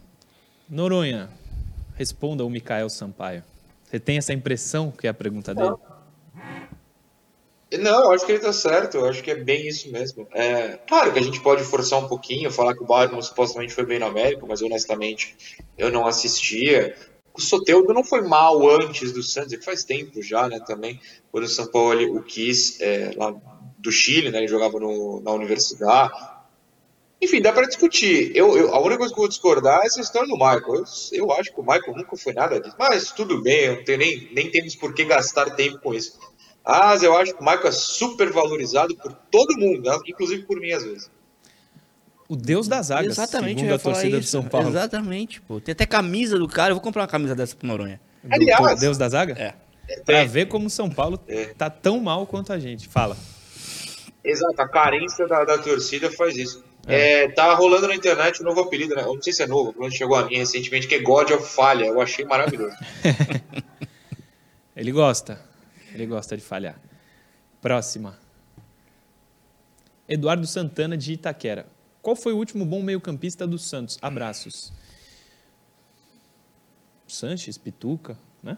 [0.68, 1.30] Noronha,
[1.96, 3.44] responda o Mikael Sampaio.
[3.84, 5.76] Você tem essa impressão que é a pergunta dele?
[7.80, 10.28] Não, acho que ele tá certo, eu acho que é bem isso mesmo.
[10.32, 13.84] É, claro que a gente pode forçar um pouquinho, falar que o Bayern supostamente foi
[13.86, 15.36] bem no América, mas honestamente
[15.78, 16.96] eu não assistia.
[17.34, 21.00] O Soteudo não foi mal antes do Santos, que faz tempo já, né, também,
[21.32, 23.34] quando o São Paulo o quis, é, lá
[23.80, 26.14] do Chile, né, ele jogava no, na universidade.
[27.22, 28.32] Enfim, dá para discutir.
[28.36, 30.62] Eu, eu- a única coisa que eu vou discordar é essa história do Michael.
[30.76, 30.84] Eu,
[31.14, 34.00] eu acho que o Michael nunca foi nada disso, mas tudo bem, eu não tenho
[34.00, 36.20] nem, nem temos por que gastar tempo com isso.
[36.66, 39.98] Mas eu acho que o Michael é super valorizado por todo mundo, né?
[40.08, 41.12] inclusive por mim às vezes.
[42.30, 44.20] O deus das zagas, Exatamente, segundo a torcida isso.
[44.22, 44.70] de São Paulo.
[44.70, 45.60] Exatamente, pô.
[45.60, 46.72] Tem até camisa do cara.
[46.72, 48.00] Eu vou comprar uma camisa dessa pro Noronha.
[48.24, 49.34] Do Aliás- deus da zaga?
[49.34, 49.54] É.
[50.06, 50.28] Pra Tem.
[50.28, 51.48] ver como São Paulo É.
[51.48, 52.88] tá tão mal quanto a gente.
[52.88, 53.18] Fala.
[54.24, 56.64] Exato, a carência da, da torcida faz isso.
[56.88, 59.02] É, tá rolando na internet um novo apelido, né?
[59.04, 61.46] Eu não sei se é novo, quando chegou a mim recentemente, que é God of
[61.54, 61.86] Falha.
[61.86, 62.76] Eu achei maravilhoso.
[64.76, 65.40] Ele gosta.
[65.94, 66.80] Ele gosta de falhar.
[67.62, 68.18] Próxima.
[70.08, 71.66] Eduardo Santana de Itaquera.
[72.02, 73.98] Qual foi o último bom meio-campista do Santos?
[74.02, 74.74] Abraços.
[77.08, 78.58] Sanches, Pituca, né?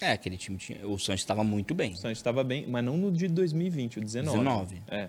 [0.00, 0.86] É, aquele time tinha.
[0.86, 1.92] O Santos estava muito bem.
[1.92, 4.38] O Sanches estava bem, mas não no de 2020, o 19.
[4.38, 4.82] 19.
[4.88, 5.08] É.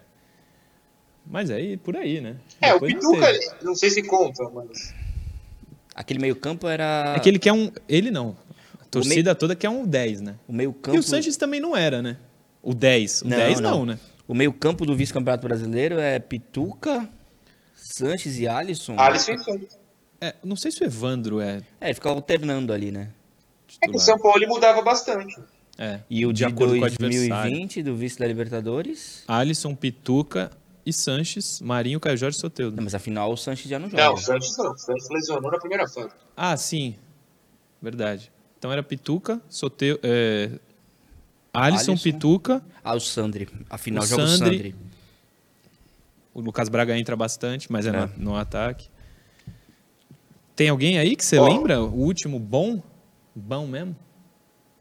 [1.25, 2.37] Mas aí, por aí, né?
[2.61, 3.63] É, o Depois não Pituca, teve.
[3.63, 4.93] não sei se conta, mas.
[5.95, 7.15] Aquele meio-campo era.
[7.15, 7.71] É que ele quer um.
[7.89, 8.35] Ele não.
[8.99, 10.35] A torcida toda quer um 10, né?
[10.47, 10.95] O meio-campo.
[10.95, 12.17] E o Sanches também não era, né?
[12.61, 13.23] O 10.
[13.23, 13.85] O Não, 10 não, não.
[13.87, 13.99] né?
[14.27, 17.09] O meio-campo do vice-campeonato brasileiro é Pituca,
[17.75, 18.95] Sanches e Alisson.
[18.97, 19.77] Alisson e Santos.
[20.21, 23.09] É, não sei se o Evandro é É, ele ficava alternando ali, né?
[23.81, 24.05] É que o titular.
[24.05, 25.37] São Paulo mudava bastante.
[25.77, 25.99] É.
[26.09, 27.27] E o De de, acordo com o adversário.
[27.27, 29.23] 2020, do vice da Libertadores.
[29.27, 30.51] Alisson, Pituca
[30.85, 32.77] e Sanches, Marinho, Caio Jorge e Soteldo.
[32.77, 34.03] Não, mas afinal o Sanches já não joga.
[34.03, 34.71] Não, o Santos não.
[34.71, 36.11] O Santos lesionou na primeira fase.
[36.37, 36.95] Ah, sim.
[37.81, 38.31] Verdade.
[38.63, 40.49] Então era Pituca, Soteldo, é...
[41.53, 42.01] Alisson, Alisson.
[42.01, 43.49] Pituca, Ah, o Sandri.
[43.69, 44.55] Afinal O joga o Sandri.
[44.55, 44.75] Sandri.
[46.33, 47.91] o Lucas Braga entra bastante, mas é, É.
[47.91, 48.87] No, no ataque.
[50.55, 51.45] Tem alguém aí que você Ó.
[51.45, 51.81] lembra?
[51.83, 52.81] O último bom?
[53.35, 53.97] Bom mesmo?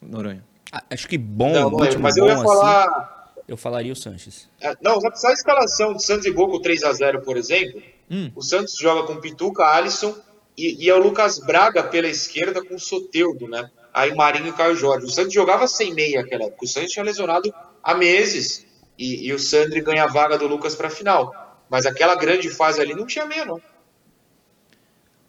[0.00, 0.44] Noronha.
[0.70, 1.98] Ah, acho que bom, não, lembro.
[2.00, 3.34] Mas bom, eu ia assim, falar.
[3.48, 4.48] eu falaria o Sanches.
[4.60, 7.82] É, Não, só a escalação do Santos e Gol com 3x0, por exemplo.
[8.08, 8.30] Hum.
[8.36, 10.14] O Santos joga com Pituca, Alisson
[10.56, 13.70] e, e é o Lucas Braga pela esquerda com o Soteudo, né?
[13.92, 15.06] Aí Marinho e Caio Jorge.
[15.06, 16.64] O Santos jogava sem meia naquela época.
[16.64, 18.66] O Santos tinha lesionado há meses
[18.98, 21.64] e, e o Sandri ganha a vaga do Lucas para final.
[21.68, 23.60] Mas aquela grande fase ali não tinha meia, não.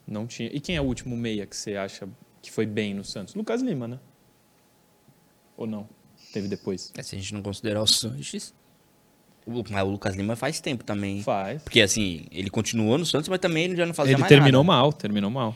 [0.07, 0.49] Não tinha.
[0.51, 2.07] E quem é o último meia que você acha
[2.41, 3.35] que foi bem no Santos?
[3.35, 3.99] Lucas Lima, né?
[5.55, 5.87] Ou não?
[6.33, 6.91] Teve depois?
[6.97, 8.53] É, se a gente não considerar o Sanches.
[9.45, 11.21] O, mas o Lucas Lima faz tempo também.
[11.21, 11.61] Faz.
[11.63, 14.63] Porque assim, ele continuou no Santos, mas também ele já não fazia Ele mais terminou
[14.63, 14.77] nada.
[14.77, 15.55] mal, terminou mal.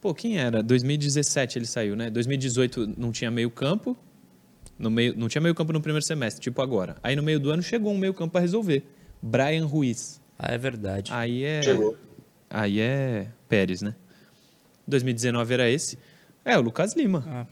[0.00, 0.62] Pô, quem era?
[0.62, 2.10] 2017 ele saiu, né?
[2.10, 3.96] 2018 não tinha meio campo.
[4.78, 6.96] No meio, não tinha meio campo no primeiro semestre, tipo agora.
[7.02, 8.84] Aí no meio do ano chegou um meio campo para resolver.
[9.20, 10.20] Brian Ruiz.
[10.38, 11.12] Ah, é verdade.
[11.12, 11.62] Aí é.
[11.62, 11.96] Chegou.
[12.50, 13.94] Aí é Pérez, né?
[14.88, 15.98] 2019 era esse.
[16.44, 17.22] É, o Lucas Lima.
[17.28, 17.46] Ah.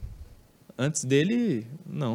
[0.76, 2.14] Antes dele, não.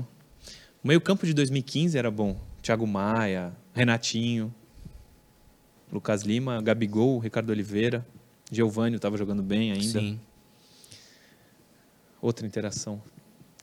[0.83, 2.37] O meio-campo de 2015 era bom.
[2.65, 4.51] Thiago Maia, Renatinho,
[5.93, 8.03] Lucas Lima, Gabigol, Ricardo Oliveira,
[8.51, 9.99] Giovânio estava jogando bem ainda.
[9.99, 10.19] Sim.
[12.19, 12.99] Outra interação.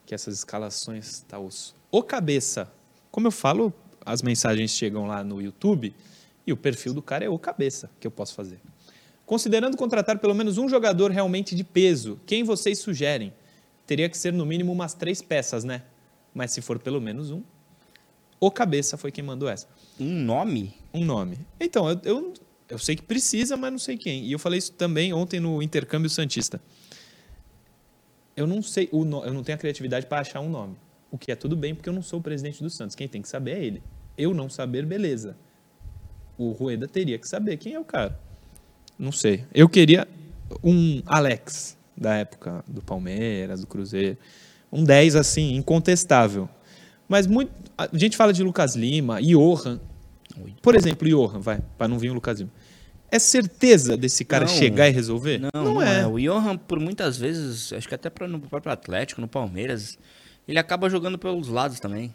[0.06, 1.74] Que essas escalações tá osso.
[1.90, 2.72] O cabeça.
[3.10, 3.74] Como eu falo,
[4.06, 5.92] as mensagens chegam lá no YouTube
[6.46, 8.60] e o perfil do cara é o cabeça que eu posso fazer.
[9.26, 13.32] Considerando contratar pelo menos um jogador realmente de peso, quem vocês sugerem?
[13.84, 15.82] Teria que ser no mínimo umas três peças, né?
[16.32, 17.42] Mas se for pelo menos um,
[18.44, 19.68] o cabeça foi quem mandou essa.
[20.00, 20.74] Um nome?
[20.92, 21.38] Um nome.
[21.61, 22.35] Então, eu, eu,
[22.68, 24.24] eu sei que precisa, mas não sei quem.
[24.24, 26.61] E eu falei isso também ontem no intercâmbio Santista.
[28.37, 30.76] Eu não sei, o no- eu não tenho a criatividade para achar um nome.
[31.09, 32.96] O que é tudo bem, porque eu não sou o presidente do Santos.
[32.96, 33.83] Quem tem que saber é ele.
[34.18, 35.37] Eu não saber, beleza.
[36.37, 38.18] O Rueda teria que saber quem é o cara.
[38.98, 39.44] Não sei.
[39.55, 40.09] Eu queria
[40.64, 44.18] um Alex, da época do Palmeiras, do Cruzeiro.
[44.72, 46.48] Um 10, assim, incontestável.
[47.12, 49.79] Mas muito, a gente fala de Lucas Lima, Johan.
[50.62, 52.51] Por exemplo, Johan, vai, para não vir o Lucas Lima.
[53.11, 54.51] É certeza desse cara Não.
[54.51, 55.38] chegar e resolver?
[55.38, 56.07] Não, não, é.
[56.07, 59.98] O Johan, por muitas vezes, acho que até no próprio Atlético, no Palmeiras,
[60.48, 62.14] ele acaba jogando pelos lados também.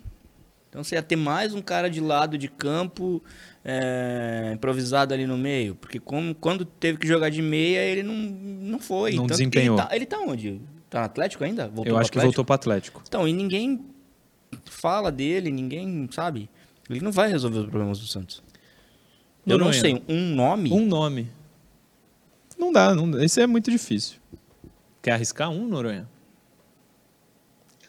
[0.67, 3.21] Então você ia ter mais um cara de lado de campo,
[3.63, 5.75] é, improvisado ali no meio.
[5.75, 9.11] Porque como, quando teve que jogar de meia, ele não, não foi.
[9.11, 9.77] Não Tanto desempenhou.
[9.77, 10.59] Ele tá, ele tá onde?
[10.89, 11.67] Tá no Atlético ainda?
[11.67, 13.03] Voltou Eu acho que voltou pro Atlético.
[13.05, 13.79] Então, e ninguém
[14.69, 16.49] fala dele, ninguém sabe.
[16.89, 18.43] Ele não vai resolver os problemas do Santos.
[19.45, 20.71] Eu não sei, um nome.
[20.71, 21.31] Um nome.
[22.57, 23.23] Não dá, não dá.
[23.23, 24.17] Esse é muito difícil.
[25.01, 26.09] Quer arriscar um, Noronha?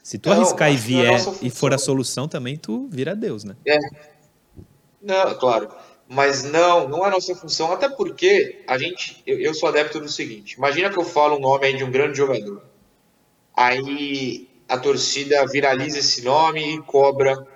[0.03, 3.45] Se tu Não, arriscar e é vier e for a solução também, tu vira Deus,
[3.45, 3.57] né?
[3.67, 3.79] É.
[5.03, 5.69] Não, claro.
[6.09, 7.73] Mas não, não é nossa função.
[7.73, 9.23] Até porque a gente.
[9.27, 11.91] Eu, eu sou adepto do seguinte: imagina que eu falo um nome aí de um
[11.91, 12.63] grande jogador.
[13.55, 17.47] Aí a torcida viraliza esse nome e cobra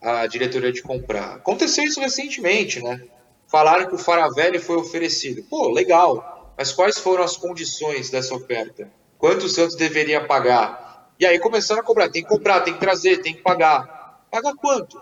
[0.00, 1.34] a diretoria de comprar.
[1.34, 3.02] Aconteceu isso recentemente, né?
[3.46, 5.42] Falaram que o Faravelli foi oferecido.
[5.44, 6.52] Pô, legal.
[6.56, 8.90] Mas quais foram as condições dessa oferta?
[9.18, 11.12] Quanto o Santos deveria pagar?
[11.18, 12.08] E aí começaram a cobrar.
[12.08, 14.26] Tem que comprar, tem que trazer, tem que pagar.
[14.30, 15.00] Pagar quanto?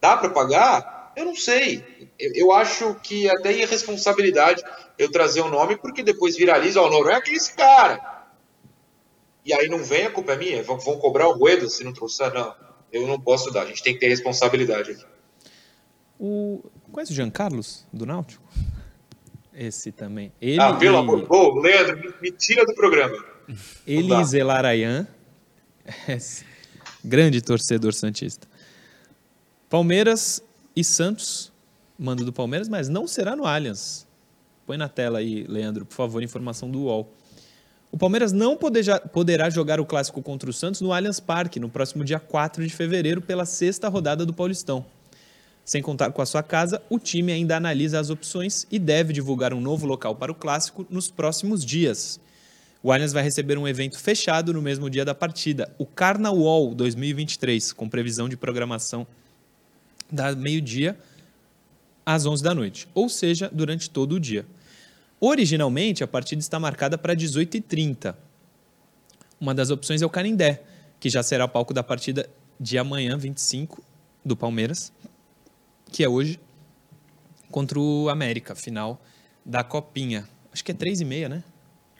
[0.00, 1.12] Dá para pagar?
[1.16, 2.10] Eu não sei.
[2.18, 4.62] Eu, acho que até é irresponsabilidade
[4.98, 8.13] eu trazer o nome, porque depois viraliza, ó, o Noronha é esse cara.
[9.44, 10.62] E aí não vem, a culpa é minha.
[10.62, 12.32] Vão, vão cobrar o Rueda se não trouxer?
[12.32, 12.54] Não.
[12.92, 13.62] Eu não posso dar.
[13.62, 15.04] A gente tem que ter responsabilidade aqui.
[16.18, 16.62] O...
[16.90, 18.42] Conhece o Jean Carlos, do Náutico?
[19.52, 20.32] Esse também.
[20.40, 21.26] Ele, ah, pelo e- amor.
[21.28, 23.16] Ô, Leandro, me, me tira do programa.
[23.86, 25.06] ele e Zelarayan.
[26.08, 26.44] Esse
[27.04, 28.48] Grande torcedor santista.
[29.68, 30.42] Palmeiras
[30.74, 31.52] e Santos.
[31.98, 34.06] Mando do Palmeiras, mas não será no Allianz.
[34.66, 37.12] Põe na tela aí, Leandro, por favor, informação do UOL.
[37.94, 38.58] O Palmeiras não
[39.12, 42.74] poderá jogar o clássico contra o Santos no Allianz Parque no próximo dia 4 de
[42.74, 44.84] fevereiro pela sexta rodada do Paulistão.
[45.64, 49.54] Sem contar com a sua casa, o time ainda analisa as opções e deve divulgar
[49.54, 52.18] um novo local para o clássico nos próximos dias.
[52.82, 57.72] O Allianz vai receber um evento fechado no mesmo dia da partida, o Carnaval 2023,
[57.72, 59.06] com previsão de programação
[60.10, 60.98] da meio-dia
[62.04, 64.44] às 11 da noite, ou seja, durante todo o dia.
[65.20, 68.14] Originalmente, a partida está marcada para 18h30.
[69.40, 70.62] Uma das opções é o Canindé,
[71.00, 73.82] que já será palco da partida de amanhã, 25,
[74.24, 74.92] do Palmeiras,
[75.90, 76.40] que é hoje,
[77.50, 79.00] contra o América, final
[79.44, 80.28] da Copinha.
[80.52, 81.44] Acho que é 3h30, né?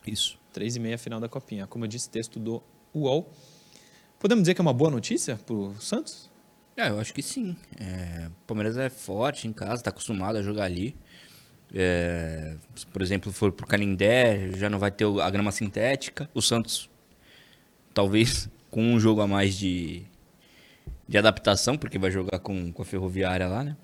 [0.07, 0.39] Isso.
[0.53, 1.67] 3 e meia final da Copinha.
[1.67, 2.63] Como eu disse, texto do
[2.95, 3.31] UOL.
[4.19, 6.31] Podemos dizer que é uma boa notícia para o Santos?
[6.77, 7.57] É, eu acho que sim.
[7.79, 10.97] É, o Palmeiras é forte em casa, tá acostumado a jogar ali.
[11.77, 16.31] É, se, por exemplo, for pro Canindé, já não vai ter a grama sintética.
[16.33, 16.89] O Santos,
[17.93, 20.03] talvez, com um jogo a mais de,
[21.09, 23.77] de adaptação, porque vai jogar com, com a Ferroviária lá, né?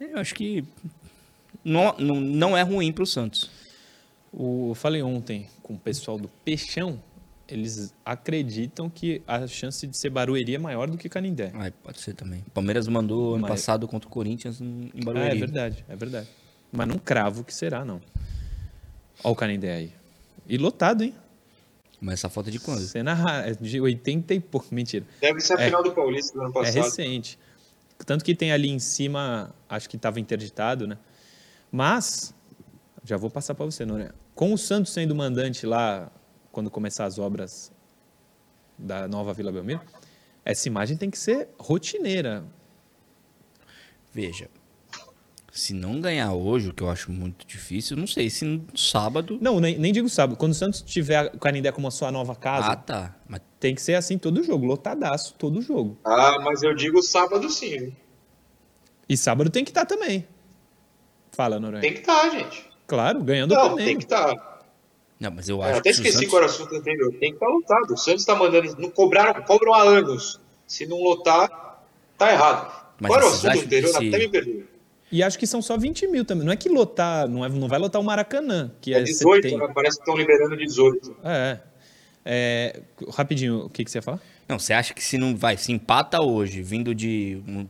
[0.00, 0.64] Eu acho que
[1.64, 3.50] não, não, não é ruim pro Santos.
[4.32, 7.02] O, eu falei ontem com o pessoal do Peixão,
[7.48, 11.52] eles acreditam que a chance de ser Barueri é maior do que Canindé.
[11.54, 12.40] Ah, pode ser também.
[12.46, 15.36] O Palmeiras mandou ano Mas- passado contra o Corinthians em em Ah, Barueri.
[15.36, 16.28] é verdade, é verdade.
[16.72, 18.00] Mas não cravo que será, não.
[19.24, 19.92] Olha o Canindé aí.
[20.46, 21.14] E lotado, hein?
[22.00, 22.80] Mas essa foto é de quando?
[22.80, 24.66] Cena é de 80 e pouco.
[24.74, 25.04] Mentira.
[25.20, 25.66] Deve ser a É.
[25.66, 26.74] final do Paulista do ano É passado.
[26.84, 27.38] recente.
[28.04, 30.98] Tanto que tem ali em cima, acho que estava interditado, né?
[31.72, 32.34] Mas,
[33.02, 34.14] já vou passar para você, Noronha.
[34.34, 36.12] Com o Santos sendo mandante lá,
[36.52, 37.72] quando começar as obras
[38.78, 39.80] da nova Vila Belmiro,
[40.44, 42.44] essa imagem tem que ser rotineira.
[44.12, 44.48] Veja,
[45.58, 49.38] se não ganhar hoje, o que eu acho muito difícil, não sei se no sábado.
[49.40, 50.36] Não, nem, nem digo sábado.
[50.36, 53.16] Quando o Santos tiver o Canindé como a sua nova casa, Ah, tá.
[53.28, 55.96] Mas tem que ser assim todo jogo, lotadaço todo jogo.
[56.04, 57.94] Ah, mas eu digo sábado sim.
[59.08, 60.26] E sábado tem que estar também.
[61.32, 61.80] Fala, Noronha.
[61.82, 62.68] Tem que estar, gente.
[62.86, 63.86] Claro, ganhando o Não, Flamengo.
[63.88, 64.62] tem que estar.
[65.18, 66.74] Não, mas eu Eu acho até que se o esqueci Santos- qual era o assunto
[66.76, 67.10] anterior.
[67.12, 67.94] Tem que estar lotado.
[67.94, 68.76] O Santos está mandando.
[68.78, 70.38] Não cobraram, cobram há anos.
[70.66, 71.82] Se não lotar,
[72.18, 72.84] tá errado.
[73.00, 73.88] Mas qual era o assunto anterior?
[73.90, 74.65] se- Até me perdi.
[75.10, 76.44] E acho que são só 20 mil também.
[76.44, 79.42] Não é que lotar, não, é, não vai lotar o Maracanã, que é, É 18,
[79.50, 79.66] 70.
[79.68, 79.72] né?
[79.74, 81.16] Parece que estão liberando 18.
[81.24, 81.58] É,
[82.24, 82.80] é.
[83.12, 84.20] Rapidinho, o que, que você ia falar?
[84.48, 87.66] Não, você acha que se não vai, se empata hoje, vindo de um-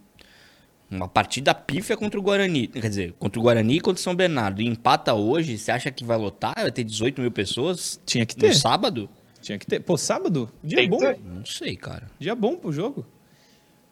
[0.91, 4.14] uma partida pífia contra o Guarani, quer dizer, contra o Guarani e contra o São
[4.14, 6.55] Bernardo, e empata hoje, você acha que vai lotar?
[6.57, 8.55] Vai ter 18 mil pessoas Tinha que no ter.
[8.55, 9.09] sábado?
[9.43, 9.80] Tinha que ter.
[9.80, 10.49] Pô, sábado?
[10.62, 10.99] Dia Tem que bom.
[10.99, 11.18] ter.
[11.24, 12.07] Não sei, cara.
[12.18, 13.07] Dia bom pro jogo.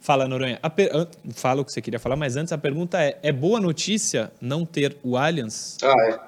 [0.05, 0.61] Fala, Noronha.
[0.77, 0.91] Per-
[1.33, 4.67] Fala o que você queria falar, mas antes a pergunta é: é boa notícia não
[4.67, 5.79] ter o Allianz?
[5.83, 6.21] Ah,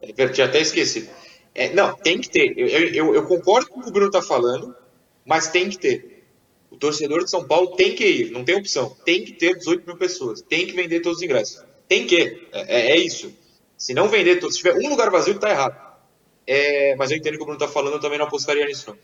[0.00, 0.08] é.
[0.08, 1.10] é ver- tinha até esquecido.
[1.54, 2.54] É, não, tem que ter.
[2.58, 4.74] Eu, eu- eu, eu concordo com o que o Bruno está falando,
[5.22, 6.24] mas tem que ter.
[6.70, 8.96] O torcedor de São Paulo tem que ir, não tem opção.
[9.04, 10.40] Tem que ter 18 mil pessoas.
[10.40, 11.62] Tem que vender todos os ingressos.
[11.86, 12.48] Tem que.
[12.52, 13.30] É, é- é isso.
[13.76, 15.76] Se não vender todos, se tiver um lugar vazio, tá errado.
[16.46, 18.88] É, mas eu entendo que o Bruno está falando, eu também não apostaria nisso.
[18.90, 18.98] não.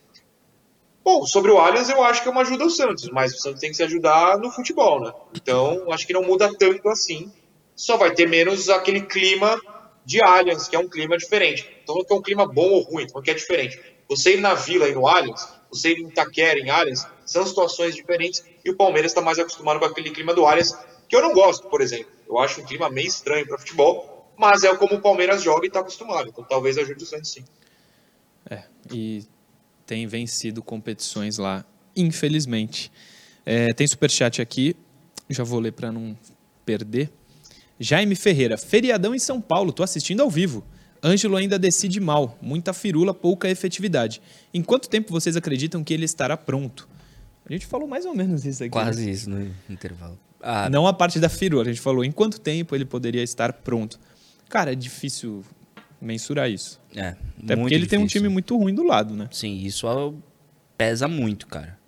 [1.07, 3.61] Bom, sobre o Allianz, eu acho que é uma ajuda ao Santos, mas o Santos
[3.61, 5.13] tem que se ajudar no futebol, né?
[5.37, 7.33] Então, acho que não muda tanto assim.
[7.77, 9.57] Só vai ter menos aquele clima
[10.05, 11.65] de Allianz, que é um clima diferente.
[11.81, 13.81] Então, que é um clima bom ou ruim, então que é diferente.
[14.09, 17.95] Você ir na Vila e no Allianz, você ir em Itaquera, em Allianz, são situações
[17.95, 20.77] diferentes e o Palmeiras está mais acostumado com aquele clima do Allianz,
[21.09, 22.11] que eu não gosto, por exemplo.
[22.29, 25.69] Eu acho um clima meio estranho para futebol, mas é como o Palmeiras joga e
[25.69, 26.31] está acostumado.
[26.31, 27.45] Então, talvez ajude o Santos sim.
[28.51, 29.25] É, e
[29.87, 31.65] tem vencido competições lá,
[31.95, 32.91] infelizmente.
[33.45, 34.75] É, tem superchat aqui,
[35.31, 36.17] já vou ler para não
[36.65, 37.11] perder.
[37.79, 40.65] Jaime Ferreira, feriadão em São Paulo, tô assistindo ao vivo.
[41.03, 44.21] Ângelo ainda decide mal, muita firula, pouca efetividade.
[44.53, 46.89] Em quanto tempo vocês acreditam que ele estará pronto?
[47.49, 48.71] A gente falou mais ou menos isso aqui.
[48.71, 49.13] Quase né?
[49.13, 50.19] isso no intervalo.
[50.41, 53.53] Ah, Não a parte da firula, a gente falou em quanto tempo ele poderia estar
[53.53, 54.01] pronto.
[54.49, 55.45] Cara, é difícil
[56.01, 56.81] mensurar isso.
[56.95, 58.21] é, Até porque ele tem um difícil.
[58.23, 59.29] time muito ruim do lado, né?
[59.33, 60.13] Sim, isso ó,
[60.77, 61.79] pesa muito, cara.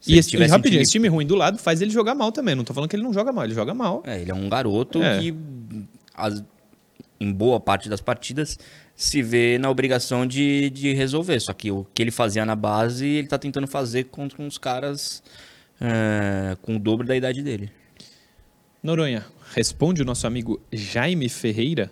[0.00, 2.30] Se E esse, um rapidinho, time- esse time ruim do lado faz ele jogar mal
[2.30, 2.54] também.
[2.54, 4.02] Não tô falando que ele não joga mal, ele joga mal.
[4.06, 5.18] É, ele é um garoto É.
[5.18, 5.34] que,
[6.14, 6.44] as-
[7.18, 8.58] em boa parte das partidas,
[8.94, 11.40] se vê na obrigação de, de resolver.
[11.40, 15.22] Só que o que ele fazia na base, ele tá tentando fazer contra uns caras
[15.80, 17.70] é, com o dobro da idade dele.
[18.82, 21.90] Noronha, responde o nosso amigo Jaime Ferreira.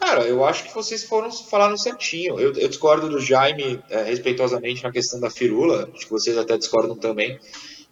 [0.00, 2.38] Cara, eu acho que vocês foram falaram certinho.
[2.40, 6.56] Eu, eu discordo do Jaime é, respeitosamente na questão da firula, acho que vocês até
[6.56, 7.38] discordam também.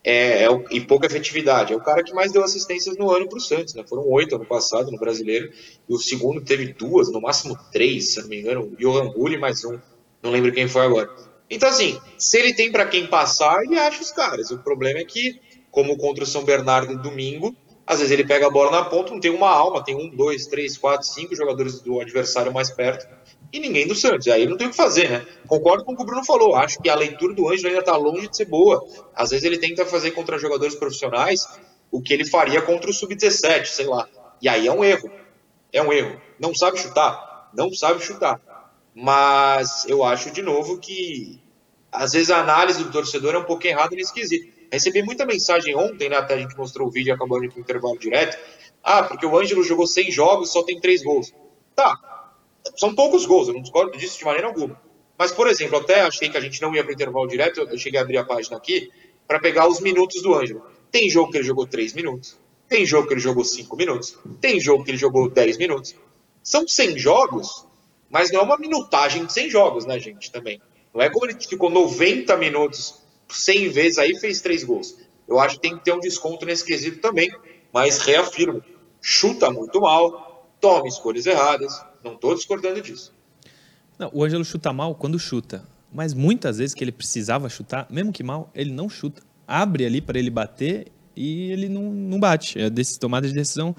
[0.04, 1.72] É, é o- e pouca efetividade.
[1.72, 3.84] É o cara que mais deu assistências no ano para o Santos, né?
[3.88, 5.50] Foram oito ano passado no brasileiro,
[5.88, 9.64] e o segundo teve duas, no máximo três, se não me engano, o Johan mais
[9.64, 9.78] um,
[10.22, 11.11] não lembro quem foi agora.
[11.50, 14.50] Então, assim, se ele tem para quem passar, ele acha os caras.
[14.50, 15.40] O problema é que,
[15.70, 17.54] como contra o São Bernardo domingo,
[17.89, 20.47] às vezes ele pega a bola na ponta, não tem uma alma, tem um, dois,
[20.47, 23.09] três, quatro, cinco jogadores do adversário mais perto
[23.51, 24.28] e ninguém do Santos.
[24.28, 25.26] Aí não tem o que fazer, né?
[25.47, 26.55] Concordo com o que o Bruno falou.
[26.55, 28.86] Acho que a leitura do Ângelo ainda está longe de ser boa.
[29.14, 31.49] Às vezes ele tenta fazer contra jogadores profissionais
[31.91, 34.07] o que ele faria contra o Sub-17, sei lá.
[34.43, 35.11] E aí é um erro.
[35.72, 36.20] É um erro.
[36.39, 37.51] Não sabe chutar?
[37.55, 38.39] Não sabe chutar.
[38.95, 41.41] Mas eu acho, de novo, que
[41.91, 44.57] às vezes a análise do torcedor é um pouco errada nesse quesito.
[44.70, 46.16] Recebi muita mensagem ontem, né?
[46.16, 48.38] Até a gente mostrou o vídeo acabou indo pro intervalo direto.
[48.82, 51.34] Ah, porque o Ângelo jogou 100 jogos só tem 3 gols.
[51.74, 51.96] Tá,
[52.76, 54.80] são poucos gols, eu não discordo disso de maneira alguma.
[55.16, 57.78] Mas, por exemplo, até achei que a gente não ia para o intervalo direto, eu
[57.78, 58.90] cheguei a abrir a página aqui
[59.26, 60.64] para pegar os minutos do Ângelo.
[60.90, 62.38] Tem jogo que ele jogou 3 minutos,
[62.68, 65.94] tem jogo que ele jogou 5 minutos, tem jogo que ele jogou 10 minutos.
[66.42, 67.66] São 100 jogos,
[68.08, 70.60] mas não é uma minutagem de 100 jogos, né, gente, também.
[70.94, 74.97] Não é como ele ficou 90 minutos 100 vezes aí fez 3 gols.
[75.26, 77.31] Eu acho que tem que ter um desconto nesse quesito também,
[77.72, 78.62] mas reafirmo,
[79.01, 83.12] chuta muito mal, toma escolhas erradas, não estou discordando disso.
[83.99, 85.66] Não, o Ângelo chuta mal quando chuta.
[85.93, 89.22] Mas muitas vezes que ele precisava chutar, mesmo que mal, ele não chuta.
[89.47, 92.59] Abre ali para ele bater e ele não, não bate.
[92.61, 93.74] É desse, tomada de decisão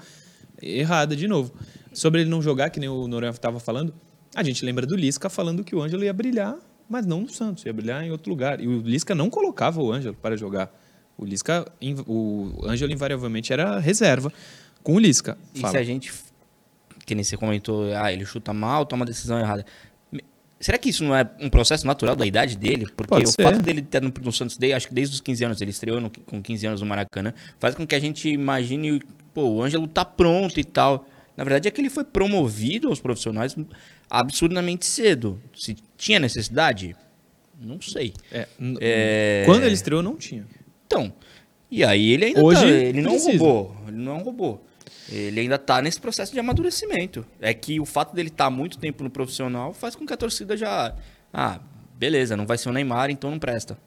[0.60, 1.52] errada de novo.
[1.92, 3.94] Sobre ele não jogar, que nem o Noronha estava falando,
[4.34, 6.56] a gente lembra do Lisca falando que o Ângelo ia brilhar,
[6.90, 8.60] mas não no Santos, ia brilhar em outro lugar.
[8.60, 10.70] E o Lisca não colocava o Ângelo para jogar.
[11.16, 11.70] O Lisca,
[12.06, 14.32] o Ângelo invariavelmente era reserva
[14.82, 15.38] com o Lisca.
[15.54, 15.72] E Fala.
[15.72, 16.12] se a gente,
[17.06, 19.64] que nem você comentou, ah, ele chuta mal, toma decisão errada.
[20.58, 22.86] Será que isso não é um processo natural da idade dele?
[22.94, 23.42] Porque Pode o ser.
[23.42, 26.00] fato dele estar no, no Santos, desde, acho que desde os 15 anos, ele estreou
[26.02, 29.00] no- com 15 anos no Maracanã, faz com que a gente imagine,
[29.32, 31.06] pô, o Ângelo tá pronto e tal.
[31.40, 33.56] Na verdade é que ele foi promovido aos profissionais
[34.10, 35.40] absurdamente cedo.
[35.56, 36.94] Se tinha necessidade?
[37.58, 38.12] Não sei.
[38.30, 38.46] É,
[38.78, 40.46] É, Quando ele estreou, não tinha.
[40.86, 41.10] Então,
[41.70, 43.38] e aí ele ainda Hoje tá, ele não precisa.
[43.42, 44.58] robô, ele não é um robô.
[45.08, 47.24] Ele ainda tá nesse processo de amadurecimento.
[47.40, 50.58] É que o fato dele estar muito tempo no profissional faz com que a torcida
[50.58, 50.94] já,
[51.32, 51.58] ah,
[51.96, 53.78] beleza, não vai ser o Neymar, então não presta.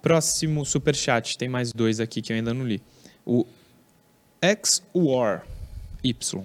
[0.00, 2.80] Próximo superchat, tem mais dois aqui que eu ainda não li.
[3.26, 3.44] O
[4.40, 5.44] X-War
[6.02, 6.44] Y.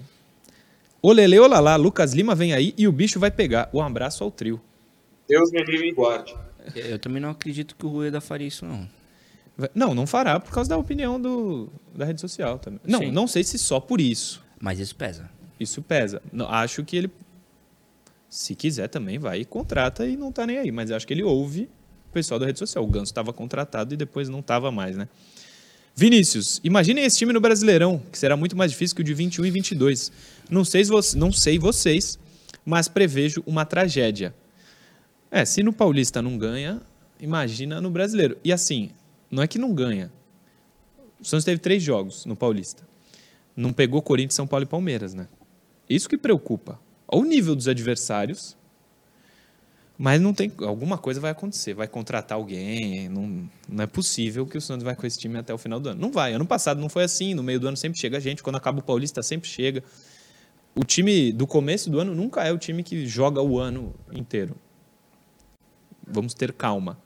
[1.02, 3.68] Olele, olalá, Lucas Lima vem aí e o bicho vai pegar.
[3.72, 4.60] Um abraço ao trio.
[5.28, 6.34] Deus me livre e guarde.
[6.74, 8.88] Eu também não acredito que o Rueda faria isso, não.
[9.74, 12.80] Não, não fará por causa da opinião do, da rede social também.
[12.84, 13.12] Não, Sim.
[13.12, 14.42] não sei se só por isso.
[14.58, 15.30] Mas isso pesa.
[15.60, 16.20] Isso pesa.
[16.32, 17.10] Não, acho que ele,
[18.28, 20.72] se quiser também, vai e contrata e não tá nem aí.
[20.72, 21.68] Mas acho que ele ouve
[22.08, 22.82] o pessoal da rede social.
[22.82, 25.08] O Ganso estava contratado e depois não estava mais, né?
[25.96, 29.46] Vinícius, imaginem esse time no Brasileirão, que será muito mais difícil que o de 21
[29.46, 30.10] e 22.
[30.50, 32.18] Não sei, se não sei vocês,
[32.64, 34.34] mas prevejo uma tragédia.
[35.30, 36.82] É, se no Paulista não ganha,
[37.20, 38.36] imagina no Brasileiro.
[38.42, 38.90] E assim,
[39.30, 40.12] não é que não ganha.
[41.20, 42.82] O Santos teve três jogos no Paulista.
[43.56, 45.28] Não pegou Corinthians, São Paulo e Palmeiras, né?
[45.88, 46.80] Isso que preocupa.
[47.06, 48.56] Olha o nível dos adversários.
[49.96, 50.52] Mas não tem.
[50.58, 51.74] Alguma coisa vai acontecer.
[51.74, 53.08] Vai contratar alguém.
[53.08, 55.90] Não, não é possível que o Santos vai com esse time até o final do
[55.90, 56.00] ano.
[56.00, 56.32] Não vai.
[56.32, 57.32] Ano passado não foi assim.
[57.34, 58.42] No meio do ano sempre chega gente.
[58.42, 59.84] Quando acaba o Paulista, sempre chega.
[60.74, 64.56] O time do começo do ano nunca é o time que joga o ano inteiro.
[66.06, 66.98] Vamos ter calma.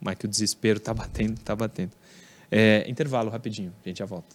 [0.00, 1.92] Mas que o desespero tá batendo, tá batendo.
[2.50, 3.74] É, intervalo rapidinho.
[3.84, 4.34] A gente já volta.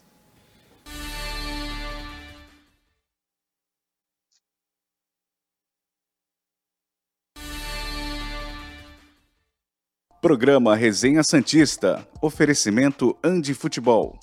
[10.24, 12.08] Programa Resenha Santista.
[12.22, 14.18] Oferecimento Andi Futebol.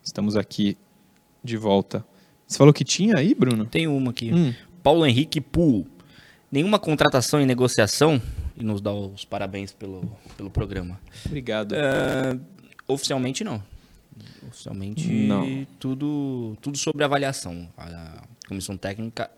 [0.00, 0.78] Estamos aqui
[1.42, 2.04] de volta.
[2.46, 3.66] Você falou que tinha aí, Bruno?
[3.66, 4.32] Tem uma aqui.
[4.32, 4.54] Hum.
[4.80, 5.88] Paulo Henrique Pool.
[6.52, 8.22] Nenhuma contratação em negociação.
[8.56, 11.00] E nos dá os parabéns pelo, pelo programa.
[11.26, 11.74] Obrigado.
[11.74, 12.38] É,
[12.86, 13.71] oficialmente não.
[14.48, 15.66] Oficialmente Não.
[15.78, 17.68] tudo tudo sobre avaliação.
[17.76, 19.30] A comissão técnica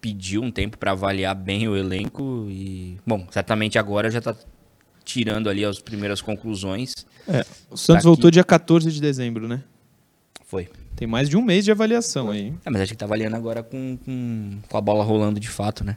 [0.00, 4.34] pediu um tempo para avaliar bem o elenco e bom, certamente agora já está
[5.04, 6.92] tirando ali as primeiras conclusões.
[7.28, 8.34] É, o Santos Tá voltou aqui.
[8.34, 9.62] dia 14 de dezembro, né?
[10.44, 10.68] Foi.
[10.94, 12.54] Tem mais de um mês de avaliação aí.
[12.64, 15.84] É, mas acho que tá avaliando agora com, com, com a bola rolando de fato,
[15.84, 15.96] né?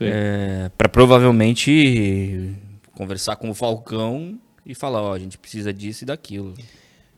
[0.00, 2.54] É, para provavelmente
[2.94, 6.52] conversar com o Falcão e falar, ó, a gente precisa disso e daquilo.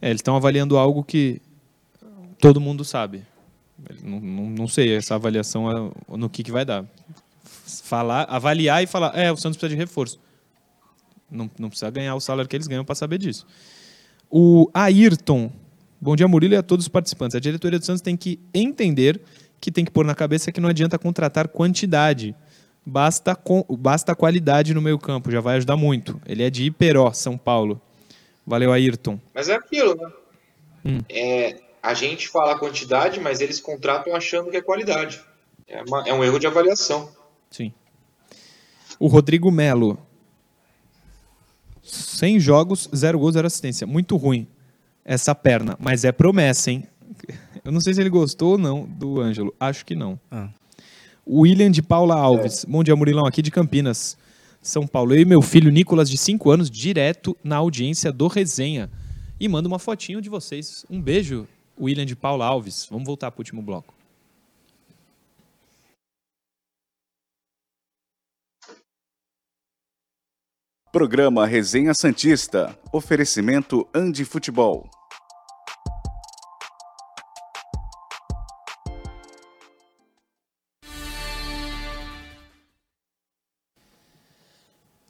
[0.02, 1.40] É, eles estão avaliando algo que
[2.38, 3.24] todo mundo sabe.
[4.02, 6.84] Não, não, não sei essa avaliação é, no que, que vai dar.
[7.82, 10.20] Falar, avaliar e falar, é, o Santos precisa de reforço.
[11.30, 13.46] Não, não precisa ganhar o salário que eles ganham para saber disso.
[14.30, 15.50] O Ayrton.
[16.00, 17.34] Bom dia, Murilo, e a todos os participantes.
[17.34, 19.20] A diretoria do Santos tem que entender
[19.60, 22.34] que tem que pôr na cabeça que não adianta contratar quantidade.
[22.90, 26.18] Basta, com, basta qualidade no meio campo, já vai ajudar muito.
[26.26, 27.78] Ele é de Iperó, São Paulo.
[28.46, 29.20] Valeu, Ayrton.
[29.34, 30.10] Mas é aquilo, né?
[30.86, 31.00] Hum.
[31.08, 35.20] É, a gente fala a quantidade, mas eles contratam achando que é qualidade.
[35.66, 37.10] É, uma- é um erro de avaliação.
[37.50, 37.74] Sim.
[38.98, 39.98] O Rodrigo Melo.
[41.82, 43.86] 100 jogos, 0 gols, 0 assistência.
[43.86, 44.46] Muito ruim
[45.04, 46.84] essa perna, mas é promessa, hein?
[47.64, 49.54] Eu não sei se ele gostou ou não do Ângelo.
[49.60, 50.18] Acho que não.
[50.30, 50.48] Ah.
[51.30, 52.64] William de Paula Alves.
[52.64, 54.16] Bom dia, Murilão, aqui de Campinas,
[54.62, 55.14] São Paulo.
[55.14, 58.90] Eu e meu filho Nicolas, de 5 anos, direto na audiência do Resenha.
[59.38, 60.86] E manda uma fotinho de vocês.
[60.88, 61.46] Um beijo,
[61.78, 62.88] William de Paula Alves.
[62.90, 63.92] Vamos voltar para o último bloco.
[70.90, 72.74] Programa Resenha Santista.
[72.90, 74.88] Oferecimento Andi Futebol.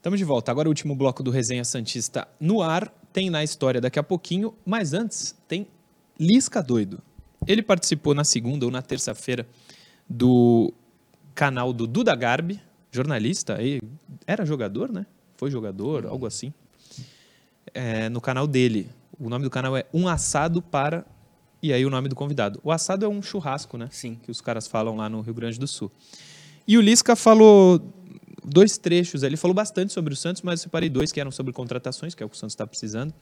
[0.09, 0.51] Estamos de volta.
[0.51, 2.91] Agora o último bloco do Resenha Santista no ar.
[3.13, 5.67] Tem na história daqui a pouquinho, mas antes tem
[6.19, 7.03] Lisca Doido.
[7.47, 9.47] Ele participou na segunda ou na terça-feira
[10.09, 10.73] do
[11.35, 12.59] canal do Duda Garbi,
[12.91, 13.57] jornalista.
[13.57, 13.83] aí
[14.27, 15.05] Era jogador, né?
[15.37, 16.55] Foi jogador, algo assim.
[17.75, 18.89] É, no canal dele.
[19.21, 21.05] O nome do canal é Um Assado para.
[21.63, 22.59] E aí o nome do convidado.
[22.65, 23.91] O assado é um churrasco, né?
[23.91, 24.19] Sim.
[24.23, 25.93] Que os caras falam lá no Rio Grande do Sul.
[26.67, 27.79] E o Lisca falou
[28.49, 29.23] dois trechos.
[29.23, 32.23] Ele falou bastante sobre o Santos, mas eu separei dois que eram sobre contratações, que
[32.23, 33.13] é o que o Santos está precisando.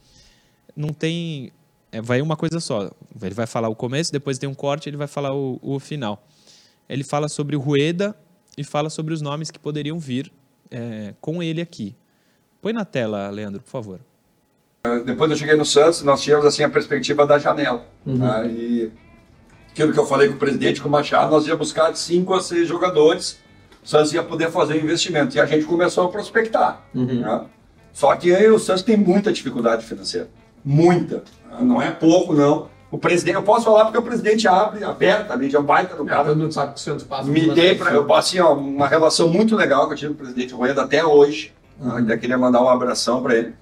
[0.75, 1.51] Não tem.
[1.91, 2.91] é, vai uma coisa só.
[3.21, 6.27] Ele vai falar o começo, depois tem um corte, ele vai falar o, o final.
[6.89, 8.15] Ele fala sobre o Rueda
[8.57, 10.31] e fala sobre os nomes que poderiam vir
[10.71, 11.95] é, com ele aqui.
[12.61, 13.99] Põe na tela, Leandro, por favor.
[15.05, 17.85] Depois eu cheguei no Santos, nós tínhamos assim a perspectiva da janela.
[18.05, 18.47] né?
[18.47, 18.91] E
[19.71, 22.33] aquilo que eu falei com o presidente, com o Machado, nós ia buscar de 5
[22.33, 23.37] a 6 jogadores,
[23.87, 25.37] Santos ia poder fazer o investimento.
[25.37, 26.81] E a gente começou a prospectar.
[26.93, 27.45] né?
[27.93, 30.29] Só que aí o Santos tem muita dificuldade financeira.
[30.63, 31.23] Muita.
[31.61, 32.67] Não é pouco, não.
[32.91, 36.25] O presidente, eu posso falar porque o presidente abre abertamente, é um baita do cara.
[36.25, 37.95] Todo mundo sabe que o Santos passa Me dei situação.
[37.95, 41.05] eu passei ó, uma relação muito legal que eu tive com o presidente Rueda até
[41.05, 41.53] hoje.
[41.79, 41.95] Uhum.
[41.95, 43.53] Ainda queria mandar um abração para ele.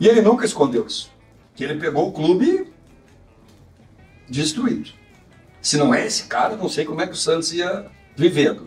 [0.00, 1.10] E ele nunca escondeu isso.
[1.54, 2.72] Que ele pegou o clube
[4.28, 4.90] destruído.
[5.60, 8.66] Se não é esse cara, não sei como é que o Santos ia vivendo.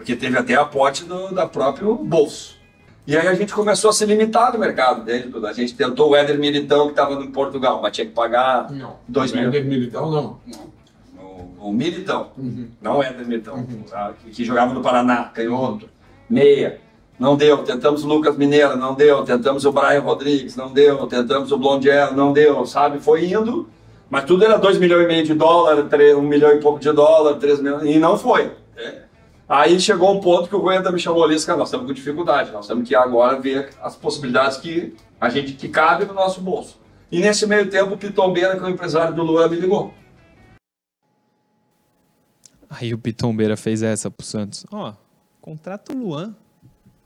[0.00, 2.56] Porque teve até aporte do da próprio bolso.
[3.06, 5.46] E aí a gente começou a se limitar no mercado tudo.
[5.46, 8.96] A gente tentou o Éder Militão, que estava em Portugal, mas tinha que pagar Não.
[9.06, 9.50] Dois Não é mil.
[9.50, 10.40] Éder Militão, não.
[11.22, 12.30] o, o Militão.
[12.38, 12.70] Uhum.
[12.80, 14.14] Não o Éder Militão, tá?
[14.24, 15.86] que, que jogava no Paraná, canhoto,
[16.30, 16.80] meia.
[17.18, 21.52] Não deu, tentamos o Lucas Mineiro, não deu, tentamos o Brian Rodrigues, não deu, tentamos
[21.52, 22.98] o Blondier, não deu, sabe?
[23.00, 23.68] Foi indo,
[24.08, 27.34] mas tudo era 2 milhões e meio de dólar, 1 milhão e pouco de dólar,
[27.34, 28.50] 3 milhões, e não foi.
[28.74, 29.02] né?
[29.50, 31.84] Aí chegou um ponto que o Rueda me chamou ali e disse, cara, nós estamos
[31.84, 36.14] com dificuldade, nós temos que agora ver as possibilidades que a gente que cabe no
[36.14, 36.78] nosso bolso.
[37.10, 39.92] E nesse meio tempo, o Pitombeira, que é o empresário do Luan, me ligou.
[42.70, 44.64] Aí o Pitombeira fez essa pro Santos.
[44.70, 44.94] Ó,
[45.40, 46.32] contrata o Luan.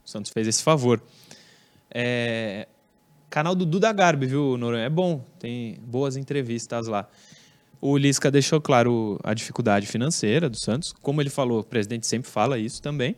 [0.05, 1.01] O Santos fez esse favor.
[1.89, 2.67] É,
[3.27, 4.83] canal do Duda Garbi, viu, Noronha?
[4.83, 7.07] É bom, tem boas entrevistas lá.
[7.87, 10.91] O Lisca deixou claro a dificuldade financeira do Santos.
[11.03, 13.15] Como ele falou, o presidente sempre fala isso também.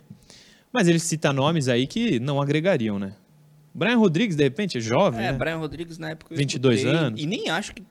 [0.74, 3.14] Mas ele cita nomes aí que não agregariam, né?
[3.74, 5.38] Brian Rodrigues, de repente, é jovem, É, né?
[5.38, 6.34] Brian Rodrigues na época.
[6.34, 7.22] eu 22 escutei, anos.
[7.22, 7.82] E nem acho que.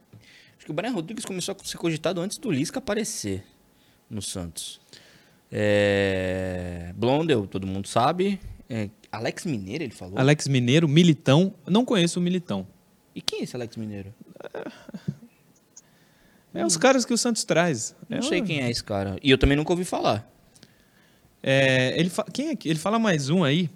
[0.59, 3.43] Acho que o Brian Rodrigues começou a ser cogitado antes do Lisca aparecer
[4.11, 4.79] no Santos.
[5.51, 8.39] É, Blondel, todo mundo sabe.
[8.69, 10.19] É, Alex Mineiro, ele falou.
[10.19, 11.55] Alex Mineiro, Militão.
[11.67, 12.67] Não conheço o Militão.
[13.15, 14.13] E quem é esse Alex Mineiro?
[14.53, 15.16] É
[16.65, 17.95] os caras que o Santos traz.
[18.09, 19.17] Não É sei uma- quem é esse cara.
[19.23, 20.31] E eu também nunca ouvi falar.
[21.43, 23.69] É, ele, fa- quem é que- ele fala mais um aí.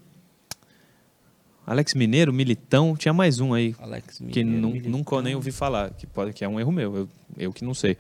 [1.66, 3.76] Alex Mineiro, Militão, tinha mais um aí.
[3.78, 4.50] Alex que Mineiro.
[4.50, 4.90] nu- Militão.
[4.90, 7.74] nunca nem ouvi falar, que, pode, que é um erro meu, eu, eu que não
[7.74, 7.96] sei.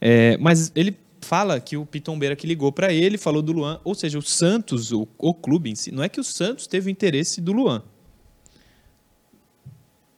[0.00, 3.94] É, mas ele fala que o Pitombeira que ligou para ele falou do Luan, ou
[3.94, 6.90] seja, o Santos, o, o clube em si, não é que o Santos teve o
[6.90, 7.82] interesse do Luan.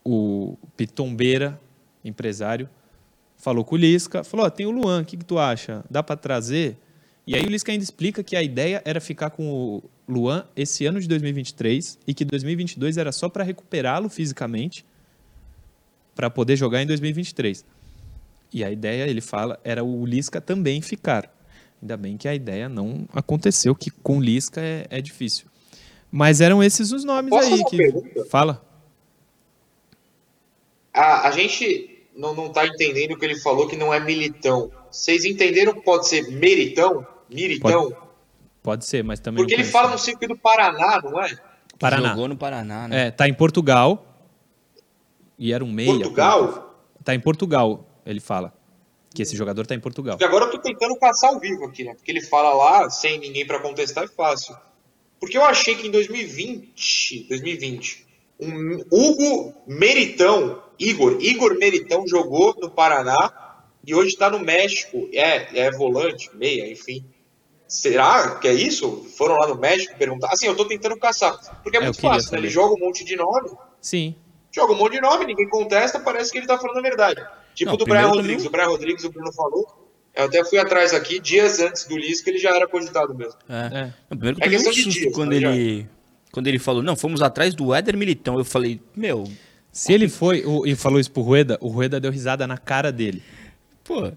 [0.04, 1.60] O Pitombeira,
[2.04, 2.68] empresário,
[3.40, 5.82] falou com o Lisca, falou: ó, tem o Luan, o que, que tu acha?
[5.90, 6.76] Dá para trazer?
[7.26, 10.84] E aí o Lisca ainda explica que a ideia era ficar com o Luan esse
[10.86, 14.84] ano de 2023 e que 2022 era só para recuperá-lo fisicamente
[16.14, 17.64] para poder jogar em 2023.
[18.52, 21.32] E a ideia, ele fala, era o Lisca também ficar.
[21.80, 25.46] Ainda bem que a ideia não aconteceu, que com o Lisca é, é difícil.
[26.10, 27.76] Mas eram esses os nomes Posso aí que.
[27.76, 28.24] pergunta?
[28.24, 28.66] Fala.
[30.92, 31.89] A, a gente
[32.20, 34.70] não, não tá entendendo o que ele falou que não é militão.
[34.90, 37.06] Vocês entenderam que pode ser meritão?
[37.30, 37.96] Miritão?
[38.62, 39.38] Pode ser, mas também.
[39.38, 39.72] Porque ele conheço.
[39.72, 41.34] fala no circuito do Paraná, não é?
[41.78, 42.10] Paraná.
[42.10, 43.06] Jogou no Paraná, né?
[43.06, 44.06] É, tá em Portugal.
[45.38, 45.90] E era um meia.
[45.90, 46.76] Portugal?
[47.02, 48.52] Tá em Portugal, ele fala.
[49.14, 50.18] Que esse jogador tá em Portugal.
[50.18, 51.94] Porque agora eu tô tentando caçar ao vivo aqui, né?
[51.94, 54.54] Porque ele fala lá, sem ninguém pra contestar, é fácil.
[55.18, 58.06] Porque eu achei que em 2020, 2020,
[58.38, 65.08] um Hugo Meritão, Igor, Igor Meritão jogou no Paraná e hoje tá no México.
[65.12, 67.04] É, é volante, meia, enfim.
[67.68, 69.06] Será que é isso?
[69.16, 70.28] Foram lá no México perguntar.
[70.32, 71.38] Assim, eu tô tentando caçar.
[71.62, 72.38] Porque é É, muito fácil, né?
[72.38, 73.50] Ele joga um monte de nome,
[73.80, 74.14] Sim.
[74.50, 77.24] joga um monte de nome, ninguém contesta, parece que ele tá falando a verdade.
[77.54, 78.32] Tipo Não, do Brian Rodrigues.
[78.42, 79.76] também- O Brian Rodrigues, o Bruno falou.
[80.14, 83.38] Eu até fui atrás aqui, dias antes do Lisca, ele já era cogitado mesmo.
[83.48, 83.54] É.
[83.78, 83.94] É.
[84.10, 85.88] Não, primeiro que É um questão de susto dias, quando tá ele,
[86.32, 88.36] quando ele falou, não, fomos atrás do Éder Militão.
[88.36, 89.22] Eu falei, meu,
[89.72, 92.90] Se ele foi o- e falou isso pro Rueda, o Rueda deu risada na cara
[92.92, 93.22] dele.
[93.84, 94.12] pô.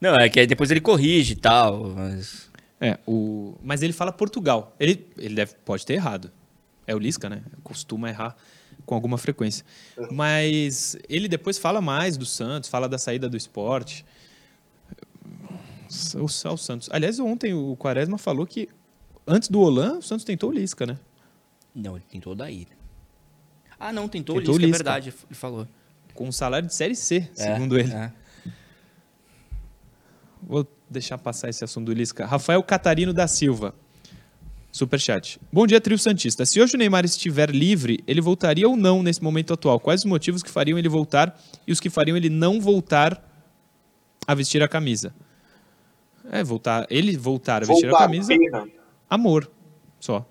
[0.00, 2.48] Não, é que aí depois ele corrige e tal, mas...
[2.80, 3.56] É, o...
[3.62, 4.74] mas ele fala Portugal.
[4.78, 6.30] Ele, ele deve, pode ter errado.
[6.86, 7.42] É o Lisca, né?
[7.64, 8.36] Costuma errar
[8.86, 9.64] com alguma frequência.
[10.12, 14.04] Mas ele depois fala mais do Santos, fala da saída do esporte.
[16.14, 16.88] O, o Santos.
[16.92, 18.68] Aliás, ontem o Quaresma falou que
[19.26, 20.98] antes do Olan, o Santos tentou o Lisca, né?
[21.74, 22.66] Não, ele tentou daí.
[23.78, 25.66] Ah, não, tentou, Tentou o o Lisca, é verdade, ele falou.
[26.14, 27.92] Com um salário de Série C, É, segundo ele.
[27.92, 28.12] é.
[30.42, 32.26] Vou deixar passar esse assunto do Lisca.
[32.26, 33.74] Rafael Catarino da Silva.
[34.70, 35.40] Superchat.
[35.52, 36.44] Bom dia, trio Santista.
[36.44, 39.80] Se hoje o Neymar estiver livre, ele voltaria ou não nesse momento atual?
[39.80, 43.24] Quais os motivos que fariam ele voltar e os que fariam ele não voltar
[44.26, 45.14] a vestir a camisa?
[46.30, 46.86] É, voltar.
[46.90, 48.68] Ele voltar a vestir a camisa, pena.
[49.08, 49.50] amor.
[49.98, 50.26] Só.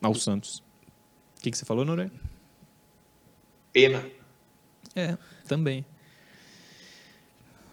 [0.00, 0.62] Ao Santos.
[1.38, 2.10] O que, que você falou, Noronha?
[3.74, 4.04] Pena.
[4.94, 5.18] É,
[5.48, 5.84] também.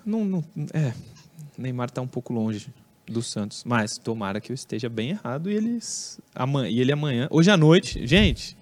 [0.03, 0.43] Não, não,
[0.73, 0.93] é,
[1.55, 2.73] Neymar tá um pouco longe
[3.05, 7.27] do Santos, mas tomara que eu esteja bem errado e eles amanhã, e ele amanhã,
[7.29, 8.57] hoje à noite, gente.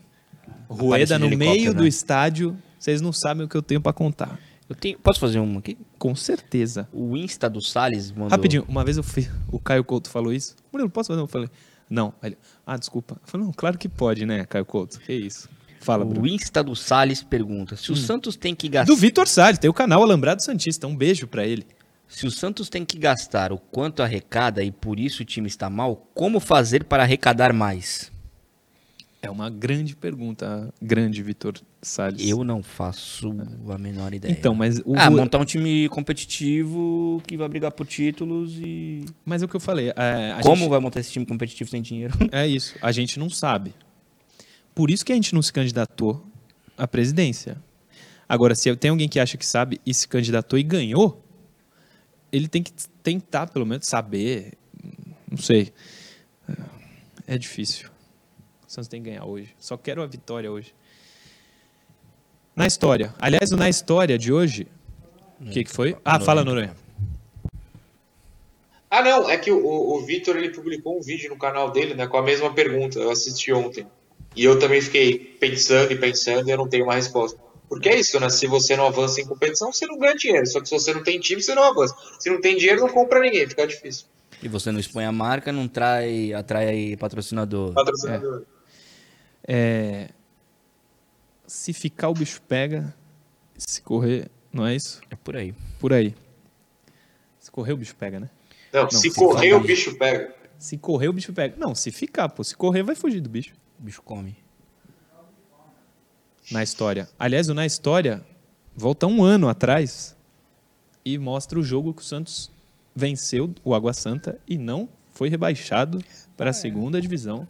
[0.68, 1.88] Rueda no meio helicóptero, do né?
[1.88, 4.38] estádio, vocês não sabem o que eu tenho pra contar.
[4.68, 5.78] Eu tenho, posso fazer uma aqui?
[5.98, 6.90] Com certeza.
[6.92, 8.28] O Insta do Salles mandou...
[8.28, 10.58] Rapidinho, uma vez eu fui, o Caio Couto falou isso.
[10.74, 11.22] Murilo, posso fazer?
[11.22, 11.50] Eu falei,
[11.90, 12.14] não.
[12.22, 12.38] Ele,
[12.68, 13.18] ah, desculpa.
[13.22, 15.00] Eu falei, não, claro que pode, né, Caio Couto?
[15.00, 15.50] Que isso?
[15.80, 16.28] Fala, O Bruno.
[16.28, 18.92] Insta do Salles pergunta, se o Santos tem que gastar...
[18.94, 20.86] Do Vitor Salles, tem o canal Alambrado Santista.
[20.88, 21.66] Um beijo pra ele.
[22.08, 25.70] Se o Santos tem que gastar o quanto arrecada e por isso o time está
[25.70, 28.12] mal, como fazer para arrecadar mais?
[29.22, 32.26] É uma grande pergunta, grande Vitor Salles.
[32.28, 33.36] Eu não faço
[33.70, 34.32] a menor ideia.
[34.32, 39.04] Então, mas o, Ah, montar um time competitivo que vai brigar por títulos e.
[39.26, 39.90] mas é o que eu falei.
[39.96, 42.14] é, Como gente- vai montar esse time competitivo sem dinheiro?
[42.32, 42.76] é isso.
[42.82, 43.74] A gente não sabe.
[44.74, 46.26] Por isso que a gente não se candidatou
[46.78, 47.62] à presidência.
[48.28, 51.24] Agora, se tem alguém que acha que sabe e se candidatou e ganhou,
[52.32, 54.54] ele tem que tentar, pelo menos, saber,
[55.30, 55.74] Não sei.
[57.28, 57.90] É difícil.
[58.68, 59.54] O Santos tem que ganhar hoje.
[59.60, 60.74] Só quero a vitória hoje.
[62.56, 63.14] Na história.
[63.20, 64.68] Aliás, na história de hoje.
[65.40, 65.96] O que, que foi?
[66.04, 66.76] Ah, fala, Noronha.
[68.90, 72.08] Ah, não, é que o, o Vitor ele publicou um vídeo no canal dele, né,
[72.08, 73.00] com a mesma pergunta.
[73.00, 73.88] Eu assisti ontem.
[74.36, 77.40] E eu também fiquei pensando e pensando e eu não tenho uma resposta.
[77.68, 78.30] Porque é isso, né?
[78.30, 80.46] Se você não avança em competição, você não ganha dinheiro.
[80.48, 81.96] Só que se você não tem time, você não avança.
[82.20, 84.06] Se não tem dinheiro, não compra ninguém, fica difícil.
[84.42, 87.74] E você não expõe a marca, não trai, atrai patrocinador.
[87.74, 88.44] Patrocinador.
[89.48, 90.10] É,
[91.46, 92.94] se ficar, o bicho pega.
[93.58, 95.02] Se correr, não é isso?
[95.12, 95.54] É por aí.
[95.80, 96.16] Por aí.
[97.40, 98.30] Se correr, o bicho pega, né?
[98.72, 100.36] Não, se se correr, ficar- o bicho pega.
[100.58, 101.56] Se correr, o bicho pega.
[101.58, 102.44] Não, se ficar, pô.
[102.44, 103.54] Se correr, vai fugir do bicho.
[103.80, 104.36] O bicho come.
[106.52, 107.08] Na história.
[107.18, 108.26] Aliás, o Na História
[108.76, 110.18] volta um ano atrás
[111.06, 112.52] e mostra o jogo que o Santos
[112.96, 116.04] venceu o Água Santa e não foi rebaixado
[116.36, 117.48] para a segunda divisão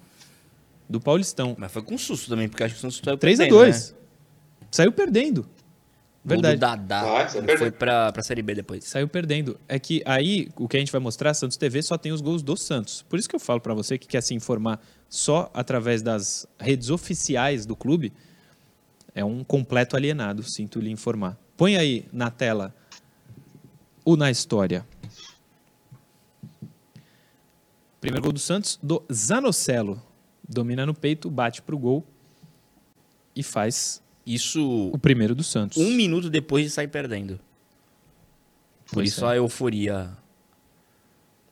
[0.87, 1.55] do Paulistão.
[1.57, 3.91] Mas foi com susto também, porque acho que o Santos saiu 3 a perdendo, 2
[3.91, 3.97] né?
[4.71, 5.49] Saiu perdendo.
[6.29, 6.55] Verdade.
[6.55, 7.01] do Dadá.
[7.01, 7.57] Ah, perdendo.
[7.57, 8.83] foi pra, pra Série B depois.
[8.85, 9.59] Saiu perdendo.
[9.67, 12.41] É que aí o que a gente vai mostrar, Santos TV só tem os gols
[12.41, 13.01] do Santos.
[13.03, 16.89] Por isso que eu falo pra você que quer se informar só através das redes
[16.89, 18.13] oficiais do clube,
[19.13, 21.37] é um completo alienado, sinto lhe informar.
[21.57, 22.73] Põe aí na tela
[24.05, 24.85] o na história.
[27.99, 30.01] Primeiro gol do Santos, do Zanocelo.
[30.47, 32.05] Domina no peito, bate pro gol
[33.35, 34.01] e faz
[34.33, 35.77] Isso o primeiro do Santos.
[35.77, 37.39] um minuto depois de sair perdendo.
[38.85, 39.29] Por Pois isso é.
[39.31, 40.15] a euforia.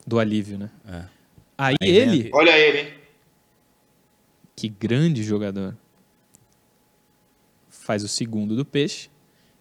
[0.05, 0.69] Do alívio, né?
[0.87, 1.05] É.
[1.57, 2.29] Aí, Aí ele.
[2.33, 2.97] Olha ele, hein?
[4.55, 5.77] que grande jogador,
[7.69, 9.09] faz o segundo do Peixe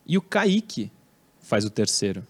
[0.06, 0.90] e o Kaique
[1.38, 2.26] faz o terceiro.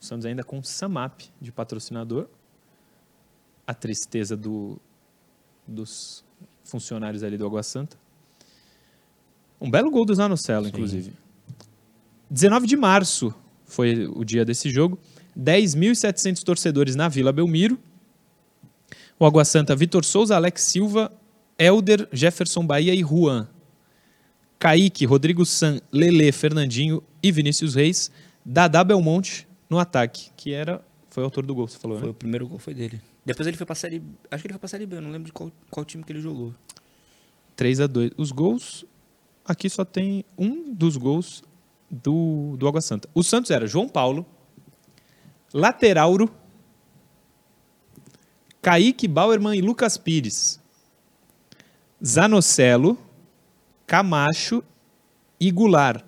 [0.00, 2.26] O Santos ainda com o Samap de patrocinador.
[3.66, 4.80] A tristeza do,
[5.66, 6.24] dos
[6.66, 7.96] funcionários ali do Água Santa.
[9.60, 11.12] Um belo gol do Zanocelo, inclusive.
[12.30, 14.98] 19 de março foi o dia desse jogo.
[15.38, 17.78] 10.700 torcedores na Vila Belmiro.
[19.18, 21.10] O Água Santa, Vitor Souza, Alex Silva,
[21.58, 23.48] Elder, Jefferson Bahia e Juan.
[24.58, 28.10] Kaique, Rodrigo San, Lele, Fernandinho e Vinícius Reis.
[28.44, 30.82] Dadá Belmonte no ataque, que era
[31.16, 32.10] foi o autor do gol, você falou, Foi né?
[32.10, 33.00] o primeiro gol foi dele.
[33.26, 34.00] Depois ele foi pra Série
[34.30, 36.12] Acho que ele foi pra Série B, eu não lembro de qual, qual time que
[36.12, 36.54] ele jogou.
[37.56, 38.84] 3 a 2 Os gols,
[39.44, 41.42] aqui só tem um dos gols
[41.90, 43.08] do, do Água Santa.
[43.12, 44.24] O Santos era João Paulo,
[45.52, 46.30] Laterauro,
[48.62, 50.60] Kaique Bauerman e Lucas Pires,
[52.04, 52.96] Zanocelo,
[53.88, 54.62] Camacho
[55.40, 56.04] e Goulart.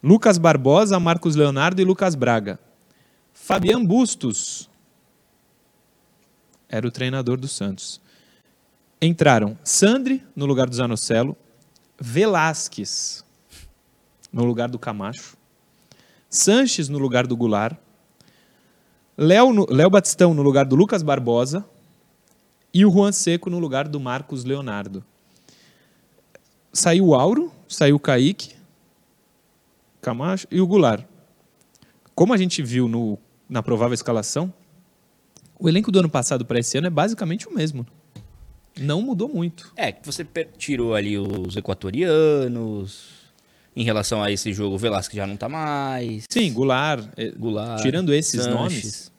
[0.00, 2.60] Lucas Barbosa, Marcos Leonardo e Lucas Braga.
[3.32, 4.70] Fabian Bustos
[6.68, 8.00] era o treinador do Santos.
[9.00, 11.36] Entraram Sandri no lugar do Zanocelo,
[12.00, 13.24] Velasquez
[14.32, 15.36] no lugar do Camacho,
[16.28, 17.78] Sanches no lugar do Goulart,
[19.16, 21.64] Léo, no- Léo Batistão no lugar do Lucas Barbosa
[22.74, 25.02] e o Juan Seco no lugar do Marcos Leonardo.
[26.72, 28.54] Saiu o Auro, saiu o Kaique,
[30.02, 31.04] Camacho e o Goulart.
[32.14, 34.52] Como a gente viu no- na provável escalação,
[35.58, 37.86] o elenco do ano passado para esse ano é basicamente o mesmo.
[38.78, 39.72] Não mudou muito.
[39.76, 40.26] É, que você
[40.58, 43.16] tirou ali os equatorianos.
[43.74, 46.24] Em relação a esse jogo, o Velasquez já não tá mais.
[46.30, 47.82] Sim, Goulart, eh, Goulart.
[47.82, 48.54] tirando esses Sanches.
[48.54, 49.12] nomes,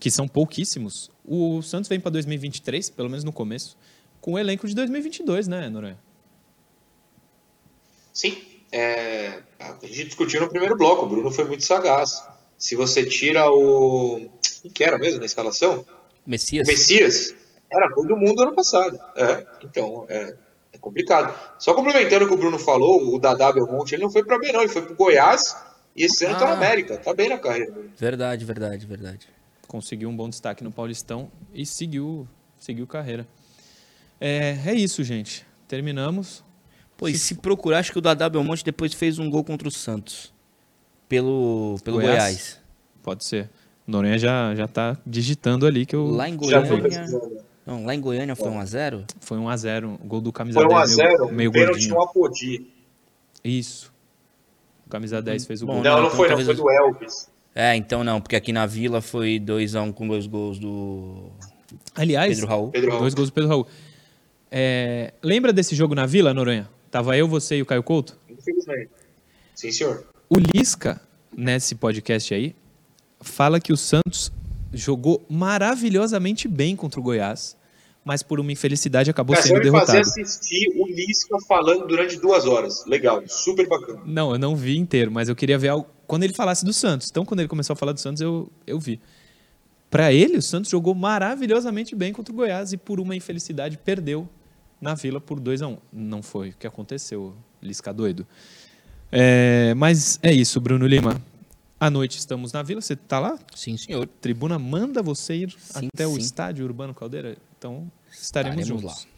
[0.00, 3.76] que são pouquíssimos, o Santos vem para 2023, pelo menos no começo,
[4.20, 5.96] com o elenco de 2022, né, Noronha?
[8.12, 8.36] Sim,
[8.72, 12.24] é, a gente discutiu no primeiro bloco, o Bruno foi muito sagaz.
[12.58, 14.28] Se você tira o.
[14.60, 15.84] Quem que era mesmo na escalação?
[16.26, 16.66] Messias.
[16.66, 17.34] O Messias,
[17.70, 18.98] era gol do mundo ano passado.
[19.16, 20.34] É, então, é,
[20.72, 21.34] é complicado.
[21.58, 24.52] Só complementando o que o Bruno falou, o Dadá Belmonte, ele não foi pra B,
[24.52, 25.56] não, ele foi pro Goiás
[25.94, 26.54] e esse ano tá na Ah.
[26.56, 27.72] América, tá bem na carreira.
[27.96, 29.28] Verdade, verdade, verdade.
[29.66, 32.26] Conseguiu um bom destaque no Paulistão e seguiu,
[32.58, 33.26] seguiu carreira.
[34.20, 35.46] É, é isso, gente.
[35.68, 36.44] Terminamos.
[36.96, 39.70] Pô, e se procurar, acho que o Dadá Belmonte depois fez um gol contra o
[39.70, 40.32] Santos.
[41.08, 42.16] Pelo, pelo Goiás?
[42.16, 42.60] Goiás.
[43.02, 43.50] Pode ser.
[43.86, 46.06] Noronha já, já tá digitando ali que eu...
[46.08, 47.20] Lá em foi Goiânia.
[47.66, 49.04] Não, lá em Goiânia foi 1x0?
[49.20, 52.66] Foi 1x0, o gol do camisa Foi 10, 1x0, meio, um meio pênalti no Apodi.
[53.44, 53.92] Isso.
[54.86, 55.76] O camisa 10 fez o gol.
[55.76, 57.28] Não, não então foi, não, foi do Elvis.
[57.54, 61.30] É, então não, porque aqui na Vila foi 2x1 com dois gols do
[61.94, 62.70] Aliás, Pedro Raul.
[62.70, 63.00] Pedro Raul.
[63.00, 63.66] dois gols do Pedro Raul.
[64.50, 66.68] É, lembra desse jogo na Vila, Noronha?
[66.90, 68.16] Tava eu, você e o Caio Couto?
[68.28, 68.90] Infelizmente.
[69.54, 70.06] Sim, senhor.
[70.28, 71.00] O Lisca,
[71.36, 72.54] nesse podcast aí,
[73.20, 74.32] fala que o Santos
[74.72, 77.56] jogou maravilhosamente bem contra o Goiás,
[78.04, 80.22] mas por uma infelicidade acabou Cara, sendo me fazer derrotado.
[80.22, 82.84] assistir o Lisca falando durante duas horas.
[82.86, 84.00] Legal, super bacana.
[84.04, 87.08] Não, eu não vi inteiro, mas eu queria ver algo, quando ele falasse do Santos.
[87.10, 89.00] Então, quando ele começou a falar do Santos, eu, eu vi.
[89.90, 94.28] Para ele, o Santos jogou maravilhosamente bem contra o Goiás e por uma infelicidade perdeu
[94.80, 95.78] na Vila por 2 a 1 um.
[95.92, 98.26] Não foi o que aconteceu, Lisca doido.
[99.10, 101.20] É, mas é isso, Bruno Lima.
[101.78, 103.38] À noite estamos na Vila, você está lá?
[103.54, 104.06] Sim, senhor.
[104.20, 106.20] Tribuna manda você ir Sim, até o sim.
[106.20, 107.36] estádio Urbano Caldeira?
[107.58, 109.04] Então estaremos, Estaremos juntos.
[109.04, 109.10] lá.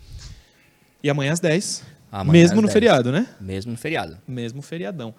[1.02, 1.84] E amanhã às 10.
[2.10, 2.72] Amanhã mesmo às no 10.
[2.72, 3.28] feriado, né?
[3.40, 4.18] Mesmo no feriado.
[4.26, 5.14] Mesmo feriadão.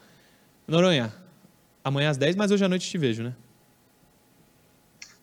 [0.68, 1.14] Noronha,
[1.84, 3.34] amanhã às 10, mas hoje à noite te vejo, né?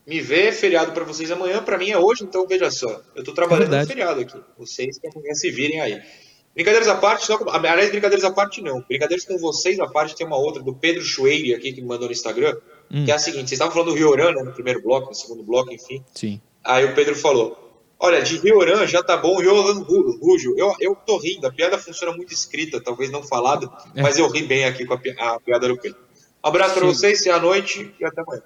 [0.06, 3.02] Me vê feriado pra vocês amanhã, pra mim é hoje, então veja só.
[3.14, 4.40] Eu tô trabalhando É no feriado aqui.
[4.56, 6.00] Vocês que amanhã se virem aí.
[6.56, 8.80] Brincadeiras à parte, só, aliás, brincadeiras à parte não.
[8.88, 12.06] Brincadeiras com vocês à parte, tem uma outra do Pedro Chueire aqui que me mandou
[12.08, 12.56] no Instagram,
[12.90, 13.04] Hum.
[13.04, 15.42] que é a seguinte: vocês estavam falando do Rioran, né, no primeiro bloco, no segundo
[15.42, 16.02] bloco, enfim.
[16.14, 16.40] Sim.
[16.64, 17.62] Aí o Pedro falou:
[17.98, 20.54] Olha, de Rioran já tá bom, Rioran Ru- Rujo.
[20.56, 24.00] Eu, eu tô rindo, a piada funciona muito escrita, talvez não falada, É.
[24.02, 25.98] mas eu ri bem aqui com a, pi- a piada do Pedro.
[26.44, 28.42] Um abraço pra vocês, à noite e até amanhã.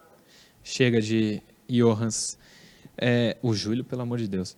[0.64, 2.38] Chega de Johans.
[2.96, 4.56] É, o Júlio, pelo amor de Deus.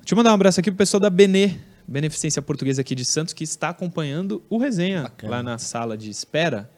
[0.00, 1.54] Deixa eu mandar um abraço aqui pro pessoal da Benê,
[1.86, 5.30] Beneficência Portuguesa aqui de Santos, que está acompanhando o resenha Bacana.
[5.30, 6.70] lá na sala de espera.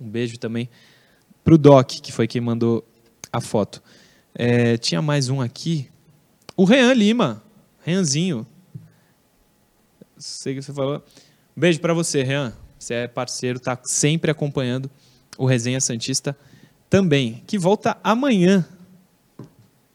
[0.00, 0.68] Um beijo também
[1.44, 2.86] pro Doc, que foi quem mandou
[3.32, 3.82] a foto.
[4.34, 5.88] É, tinha mais um aqui.
[6.56, 7.42] O Rean Lima.
[7.84, 8.46] Reanzinho.
[10.16, 11.04] Sei que você falou.
[11.56, 12.52] Um beijo para você, Rean.
[12.78, 14.90] Você é parceiro, tá sempre acompanhando
[15.38, 16.36] o Resenha Santista
[16.90, 18.68] também, que volta amanhã,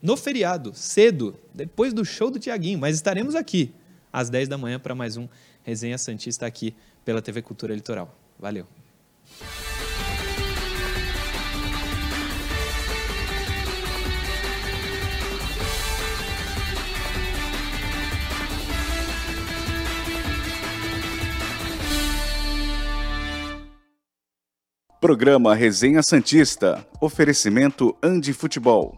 [0.02, 3.72] no feriado, cedo, depois do show do Tiaguinho, mas estaremos aqui
[4.12, 5.28] às 10 da manhã para mais um
[5.64, 8.14] Resenha Santista aqui pela TV Cultura Litoral.
[8.40, 8.66] Valeu.
[25.00, 26.86] Programa Resenha Santista.
[27.00, 28.98] Oferecimento Andi Futebol.